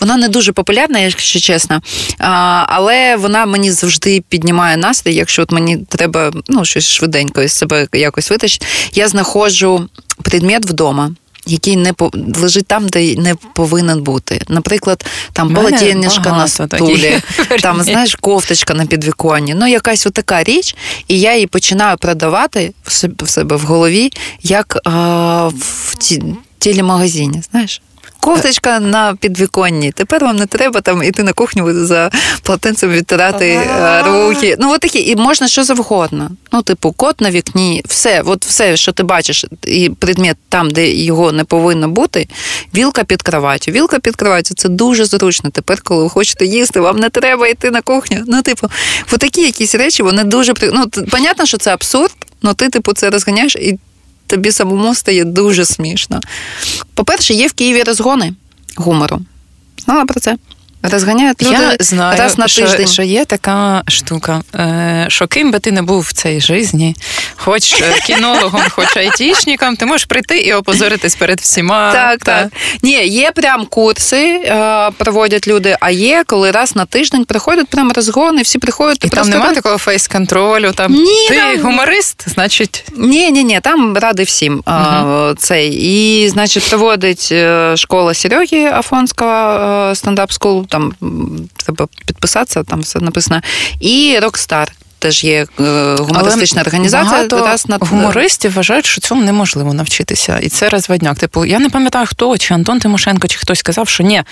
вона 0.00 0.16
не 0.16 0.28
дуже 0.28 0.52
популярна, 0.52 0.98
якщо 0.98 1.40
чесно, 1.40 1.80
але 2.66 3.16
вона 3.16 3.46
мені 3.46 3.70
завжди 3.70 4.24
піднімає 4.28 4.76
настрій, 4.76 5.14
якщо 5.14 5.42
от 5.42 5.52
мені 5.52 5.78
треба 5.88 6.32
ну, 6.48 6.64
щось 6.64 6.88
швиденько 6.88 7.42
із 7.42 7.52
себе 7.52 7.88
якось 7.92 8.30
витащити. 8.30 8.66
Я 8.94 9.08
знаходжу 9.08 9.88
предмет 10.22 10.66
вдома. 10.66 11.10
Який 11.46 11.76
не 11.76 11.92
по 11.92 12.10
лежить 12.36 12.66
там, 12.66 12.88
де 12.88 13.14
не 13.16 13.34
повинен 13.34 14.02
бути. 14.02 14.40
Наприклад, 14.48 15.04
там 15.32 15.54
полотеннішка 15.54 16.30
на 16.30 16.48
стулі, 16.48 17.18
там 17.60 17.82
знаєш, 17.82 18.14
кофточка 18.14 18.74
на 18.74 18.86
підвіконні. 18.86 19.54
Ну, 19.54 19.66
якась 19.66 20.06
отака 20.06 20.44
річ, 20.44 20.76
і 21.08 21.20
я 21.20 21.34
її 21.34 21.46
починаю 21.46 21.96
продавати 21.96 22.72
в 22.84 22.92
себе 22.92 23.14
в, 23.24 23.28
себе 23.28 23.56
в 23.56 23.60
голові, 23.60 24.10
як 24.42 24.78
а, 24.84 25.48
в 25.58 25.94
ті, 25.98 26.22
телемагазині, 26.58 27.42
знаєш. 27.50 27.80
Кофточка 28.24 28.80
на 28.80 29.14
підвіконні. 29.14 29.92
Тепер 29.92 30.24
вам 30.24 30.36
не 30.36 30.46
треба 30.46 30.80
там 30.80 31.02
іти 31.02 31.22
на 31.22 31.32
кухню 31.32 31.84
за 31.84 32.10
полотенцем 32.42 32.90
відтирати 32.90 33.48
е, 33.48 34.02
руки. 34.02 34.56
Ну, 34.60 34.72
от 34.72 34.80
такі, 34.80 35.10
і 35.10 35.16
можна 35.16 35.48
що 35.48 35.64
завгодно. 35.64 36.30
Ну, 36.52 36.62
типу, 36.62 36.92
кот 36.92 37.20
на 37.20 37.30
вікні, 37.30 37.82
все, 37.88 38.22
от 38.26 38.44
все, 38.44 38.76
що 38.76 38.92
ти 38.92 39.02
бачиш, 39.02 39.44
і 39.66 39.90
предмет 39.90 40.36
там, 40.48 40.70
де 40.70 40.90
його 40.90 41.32
не 41.32 41.44
повинно 41.44 41.88
бути, 41.88 42.28
вілка 42.74 43.04
під 43.04 43.22
кроваттю. 43.22 43.72
Вілка 43.72 43.98
під 43.98 44.16
кроваттю 44.16 44.54
це 44.54 44.68
дуже 44.68 45.04
зручно. 45.04 45.50
Тепер, 45.50 45.80
коли 45.82 46.02
ви 46.02 46.10
хочете 46.10 46.46
їсти, 46.46 46.80
вам 46.80 46.96
не 46.96 47.10
треба 47.10 47.48
йти 47.48 47.70
на 47.70 47.80
кухню. 47.80 48.24
Ну, 48.26 48.42
типу, 48.42 48.68
от 49.12 49.20
такі 49.20 49.42
якісь 49.42 49.74
речі, 49.74 50.02
вони 50.02 50.24
дуже 50.24 50.54
Ну, 50.62 50.86
понятно, 51.10 51.46
що 51.46 51.56
це 51.56 51.74
абсурд, 51.74 52.14
але 52.42 52.54
ти, 52.54 52.68
типу, 52.68 52.92
це 52.92 53.10
розганяєш 53.10 53.56
і 53.56 53.78
тобі 54.26 54.52
самому 54.52 54.94
стає 54.94 55.24
дуже 55.24 55.64
смішно. 55.64 56.20
По-перше, 56.94 57.34
є 57.34 57.46
в 57.46 57.52
Києві 57.52 57.82
розгони 57.82 58.34
гумору. 58.76 59.20
Знала 59.84 60.04
про 60.04 60.20
це? 60.20 60.36
Розганяють 60.92 61.42
люди 61.42 61.54
Я 61.54 61.76
знаю, 61.80 62.18
раз 62.18 62.38
на 62.38 62.46
тиждень. 62.46 62.86
що 62.88 63.02
є 63.02 63.24
така 63.24 63.82
штука, 63.88 64.42
е, 64.54 65.06
що 65.08 65.26
ким 65.26 65.50
би 65.50 65.58
ти 65.58 65.72
не 65.72 65.82
був 65.82 66.00
в 66.00 66.12
цій 66.12 66.40
житті, 66.40 66.94
хоч 67.36 67.72
е, 67.82 67.94
кінологом, 68.06 68.62
хоч 68.70 68.96
айтішником, 68.96 69.76
ти 69.76 69.86
можеш 69.86 70.04
прийти 70.04 70.38
і 70.38 70.52
опозоритись 70.52 71.14
перед 71.14 71.40
всіма. 71.40 71.92
Так, 71.92 72.18
Та. 72.18 72.42
так. 72.42 72.52
Ні, 72.82 73.06
є 73.06 73.30
прям 73.30 73.66
курси, 73.66 74.42
е, 74.44 74.90
проводять 74.96 75.48
люди, 75.48 75.76
а 75.80 75.90
є, 75.90 76.24
коли 76.26 76.50
раз 76.50 76.76
на 76.76 76.84
тиждень 76.86 77.24
приходять 77.24 77.68
прям 77.68 77.92
розгони, 77.92 78.42
всі 78.42 78.58
приходять. 78.58 79.04
І 79.04 79.08
ти 79.08 79.16
там 79.16 79.28
немає 79.28 79.54
так- 79.54 79.62
такого 79.62 79.78
фейс-контролю. 79.78 80.72
Там 80.72 80.92
Ні, 80.92 81.28
ти 81.28 81.36
там- 81.36 81.62
гуморист, 81.62 82.24
значить, 82.28 82.84
Ні, 82.96 83.30
ні, 83.30 83.44
ні, 83.44 83.60
там 83.62 83.96
ради 83.98 84.22
всім 84.22 84.62
а, 84.66 85.34
цей. 85.38 85.74
І, 85.74 86.28
значить, 86.28 86.68
проводить 86.70 87.32
школа 87.76 88.14
Сереги 88.14 88.64
Афонського 88.64 89.90
е, 89.90 89.94
стендап 89.94 90.32
скул. 90.32 90.66
Там 90.74 90.92
треба 91.56 91.88
підписатися, 92.06 92.62
там 92.62 92.80
все 92.80 93.00
написано. 93.00 93.40
І 93.80 94.18
Рокстар. 94.22 94.72
Теж 95.04 95.24
є 95.24 95.46
е, 95.60 95.94
гумористична 95.98 96.60
Але 96.60 96.66
організація. 96.66 97.10
Багато 97.10 97.46
раз 97.46 97.66
гумористів 97.80 98.54
вважають, 98.54 98.86
що 98.86 99.00
цьому 99.00 99.22
неможливо 99.22 99.74
навчитися, 99.74 100.38
і 100.42 100.48
це 100.48 100.68
розводняк. 100.68 101.18
Типу, 101.18 101.44
я 101.44 101.58
не 101.58 101.68
пам'ятаю, 101.68 102.06
хто 102.06 102.38
чи 102.38 102.54
Антон 102.54 102.78
Тимошенко, 102.78 103.28
чи 103.28 103.38
хтось 103.38 103.58
сказав, 103.58 103.88
що 103.88 104.02
ні, 104.02 104.22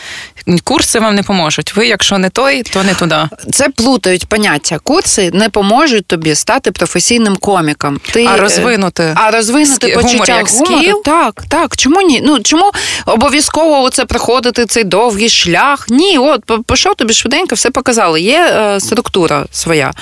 курси 0.65 0.99
вам 0.99 1.15
не 1.15 1.23
поможуть. 1.23 1.77
Ви, 1.77 1.87
якщо 1.87 2.19
не 2.19 2.31
той, 2.31 2.63
то 2.63 2.85
не 2.85 2.95
туди. 2.95 3.17
Це 3.53 3.69
плутають 3.69 4.27
поняття. 4.27 4.79
Курси 4.79 5.31
не 5.35 5.49
поможуть 5.49 6.07
тобі 6.07 6.35
стати 6.35 6.71
професійним 6.71 7.37
коміком. 7.37 8.01
Ти, 8.13 8.27
А 8.27 8.37
е, 8.37 8.41
розвинути 8.41 9.13
А 9.15 9.31
розвинути 9.31 9.87
гумор 9.87 10.03
почуття 10.03 10.37
як 10.37 10.49
гумору, 10.49 10.83
скіл? 10.83 11.03
так, 11.05 11.43
так. 11.49 11.77
Чому 11.77 12.03
ні? 12.03 12.23
Ну 12.25 12.41
чому 12.41 12.71
обов'язково 13.07 13.83
оце 13.83 14.05
проходити 14.05 14.67
цей 14.67 14.85
довгий 14.85 15.29
шлях? 15.29 15.87
Ні, 15.89 16.19
от 16.19 16.51
пішов 16.67 16.95
тобі 16.95 17.15
швиденько, 17.15 17.55
все 17.55 17.71
показали. 17.71 18.21
Є 18.21 18.53
е, 18.57 18.81
структура 18.81 19.47
своя. 19.51 19.93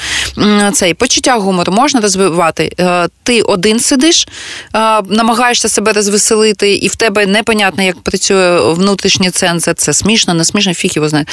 М, 0.60 0.72
Цей 0.72 0.94
почуття 0.94 1.36
гумору 1.36 1.72
можна 1.72 2.00
розвивати. 2.00 2.72
Е, 2.80 3.08
ти 3.22 3.42
один 3.42 3.80
сидиш, 3.80 4.28
е, 4.74 5.02
намагаєшся 5.08 5.68
себе 5.68 5.92
розвеселити, 5.92 6.74
і 6.74 6.88
в 6.88 6.94
тебе 6.96 7.26
непонятно, 7.26 7.82
як 7.82 8.00
працює 8.02 8.60
внутрішній 8.72 9.30
цензор. 9.30 9.74
Це 9.74 9.92
смішно, 9.92 10.34
не 10.34 10.44
смішно, 10.44 10.74
фіг 10.74 10.90
його 10.94 11.08
знає. 11.08 11.24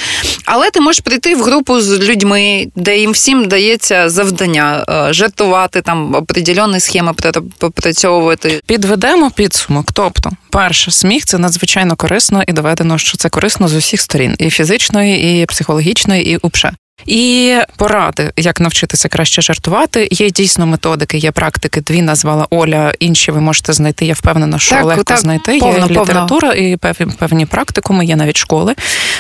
Але 0.46 0.70
ти 0.72 0.82
можеш 0.82 1.00
прийти 1.00 1.36
в 1.36 1.42
групу 1.44 1.82
з 1.82 2.00
людьми, 2.00 2.68
де 2.76 2.98
їм 3.00 3.12
всім 3.12 3.46
дається 3.46 4.10
завдання 4.10 4.86
е, 4.90 5.14
жартувати, 5.14 5.82
там 5.82 6.16
определені 6.16 6.80
схеми 6.80 7.12
пра- 7.12 7.42
попрацьовувати. 7.58 8.62
Підведемо 8.66 9.32
підсумок. 9.32 9.92
Тобто, 9.94 10.32
перше, 10.50 10.92
сміх 10.92 11.26
це 11.26 11.38
надзвичайно 11.38 11.96
корисно 11.96 12.44
і 12.48 12.52
доведено, 12.54 12.98
що 12.98 13.18
це 13.18 13.30
корисно 13.30 13.68
з 13.68 13.74
усіх 13.76 14.02
сторін: 14.02 14.36
і 14.40 14.50
фізичної, 14.50 15.42
і 15.42 15.46
психологічної, 15.46 16.30
і 16.32 16.38
упше. 16.38 16.74
І 17.06 17.58
поради, 17.78 18.32
як 18.38 18.60
навчитися 18.60 19.08
краще 19.10 19.42
жартувати. 19.42 20.08
Є 20.12 20.30
дійсно 20.30 20.66
методики, 20.66 21.18
є 21.18 21.32
практики. 21.32 21.82
Дві 21.82 22.02
назвала 22.02 22.48
Оля. 22.50 22.94
Інші 23.00 23.32
ви 23.32 23.42
можете 23.42 23.74
знайти. 23.74 24.06
Я 24.06 24.14
впевнена, 24.14 24.60
що 24.60 24.76
Так, 24.76 24.86
легко 24.86 25.04
так, 25.04 25.18
знайти. 25.18 25.58
повно, 25.60 25.76
є 25.80 25.82
повно. 25.88 26.02
література 26.04 26.54
і 26.54 26.78
певні, 26.78 27.12
певні 27.20 27.46
практикуми, 27.46 28.06
є 28.06 28.16
навіть 28.16 28.38
школи, 28.38 28.76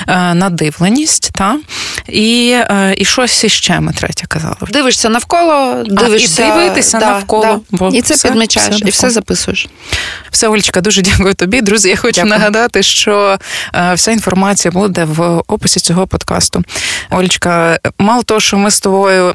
Е, 0.07 0.33
надивленість, 0.33 1.29
та 1.33 1.59
і, 2.09 2.49
е, 2.55 2.95
і 2.97 3.05
щось 3.05 3.43
іще 3.43 3.79
ми 3.79 3.93
третє 3.93 4.27
казали. 4.27 4.55
Дивишся 4.69 5.09
навколо, 5.09 5.83
дивишся 5.87 6.47
і 6.47 6.51
дивитися 6.51 6.99
навколо, 6.99 7.61
бо 7.71 7.89
і 7.93 8.01
це 8.01 8.13
все- 8.13 8.27
підмічаєш, 8.29 8.75
все 8.75 8.87
і 8.87 8.89
все 8.91 9.09
записуєш. 9.09 9.67
Все, 10.31 10.47
Олечка, 10.47 10.81
дуже 10.81 11.01
дякую 11.01 11.33
тобі. 11.33 11.61
Друзі, 11.61 11.89
я 11.89 11.95
хочу 11.95 12.15
Дякую. 12.15 12.33
нагадати, 12.33 12.83
що 12.83 13.37
е, 13.75 13.93
вся 13.93 14.11
інформація 14.11 14.71
буде 14.71 15.03
в 15.03 15.41
описі 15.47 15.79
цього 15.79 16.07
подкасту. 16.07 16.63
Олечка, 17.11 17.66
мало 17.99 18.23
того, 18.23 18.39
що 18.39 18.58
ми 18.58 18.71
з 18.71 18.80
тобою 18.80 19.34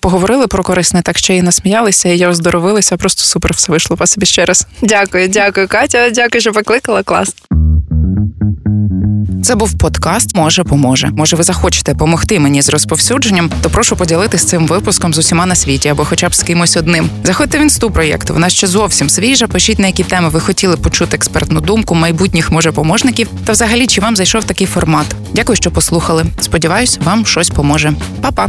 поговорили 0.00 0.46
про 0.46 0.62
корисне, 0.62 1.02
так 1.02 1.18
ще 1.18 1.36
й 1.36 1.42
насміялися, 1.42 2.08
і 2.08 2.18
я 2.18 2.28
оздоровилася. 2.28 2.96
Просто 2.96 3.22
супер 3.22 3.52
все 3.52 3.72
вийшло. 3.72 3.96
Спасибі 3.96 4.26
ще 4.26 4.44
раз. 4.44 4.66
Дякую, 4.82 5.28
дякую, 5.28 5.68
Катя. 5.68 6.10
Дякую, 6.10 6.40
що 6.40 6.52
покликала. 6.52 7.02
Клас. 7.02 7.34
Це 9.42 9.54
був 9.54 9.78
подкаст 9.78 10.36
Може 10.36 10.64
поможе. 10.64 11.10
Може, 11.16 11.36
ви 11.36 11.42
захочете 11.42 11.92
допомогти 11.92 12.40
мені 12.40 12.62
з 12.62 12.68
розповсюдженням, 12.68 13.50
то 13.62 13.70
прошу 13.70 13.96
поділитись 13.96 14.44
цим 14.44 14.66
випуском 14.66 15.14
з 15.14 15.18
усіма 15.18 15.46
на 15.46 15.54
світі 15.54 15.88
або 15.88 16.04
хоча 16.04 16.28
б 16.28 16.34
з 16.34 16.42
кимось 16.42 16.76
одним. 16.76 17.10
Заходьте 17.24 17.58
в 17.58 17.62
інсту 17.62 17.90
проєкту. 17.90 18.32
Вона 18.32 18.50
ще 18.50 18.66
зовсім 18.66 19.10
свіжа. 19.10 19.46
Пишіть 19.46 19.78
на 19.78 19.86
які 19.86 20.02
теми 20.02 20.28
ви 20.28 20.40
хотіли 20.40 20.76
почути 20.76 21.16
експертну 21.16 21.60
думку 21.60 21.94
майбутніх 21.94 22.52
може 22.52 22.72
поможників. 22.72 23.28
Та 23.44 23.52
взагалі 23.52 23.86
чи 23.86 24.00
вам 24.00 24.16
зайшов 24.16 24.44
такий 24.44 24.66
формат? 24.66 25.06
Дякую, 25.34 25.56
що 25.56 25.70
послухали. 25.70 26.24
Сподіваюсь, 26.40 26.98
вам 27.04 27.26
щось 27.26 27.50
поможе. 27.50 27.92
Па-па! 28.20 28.46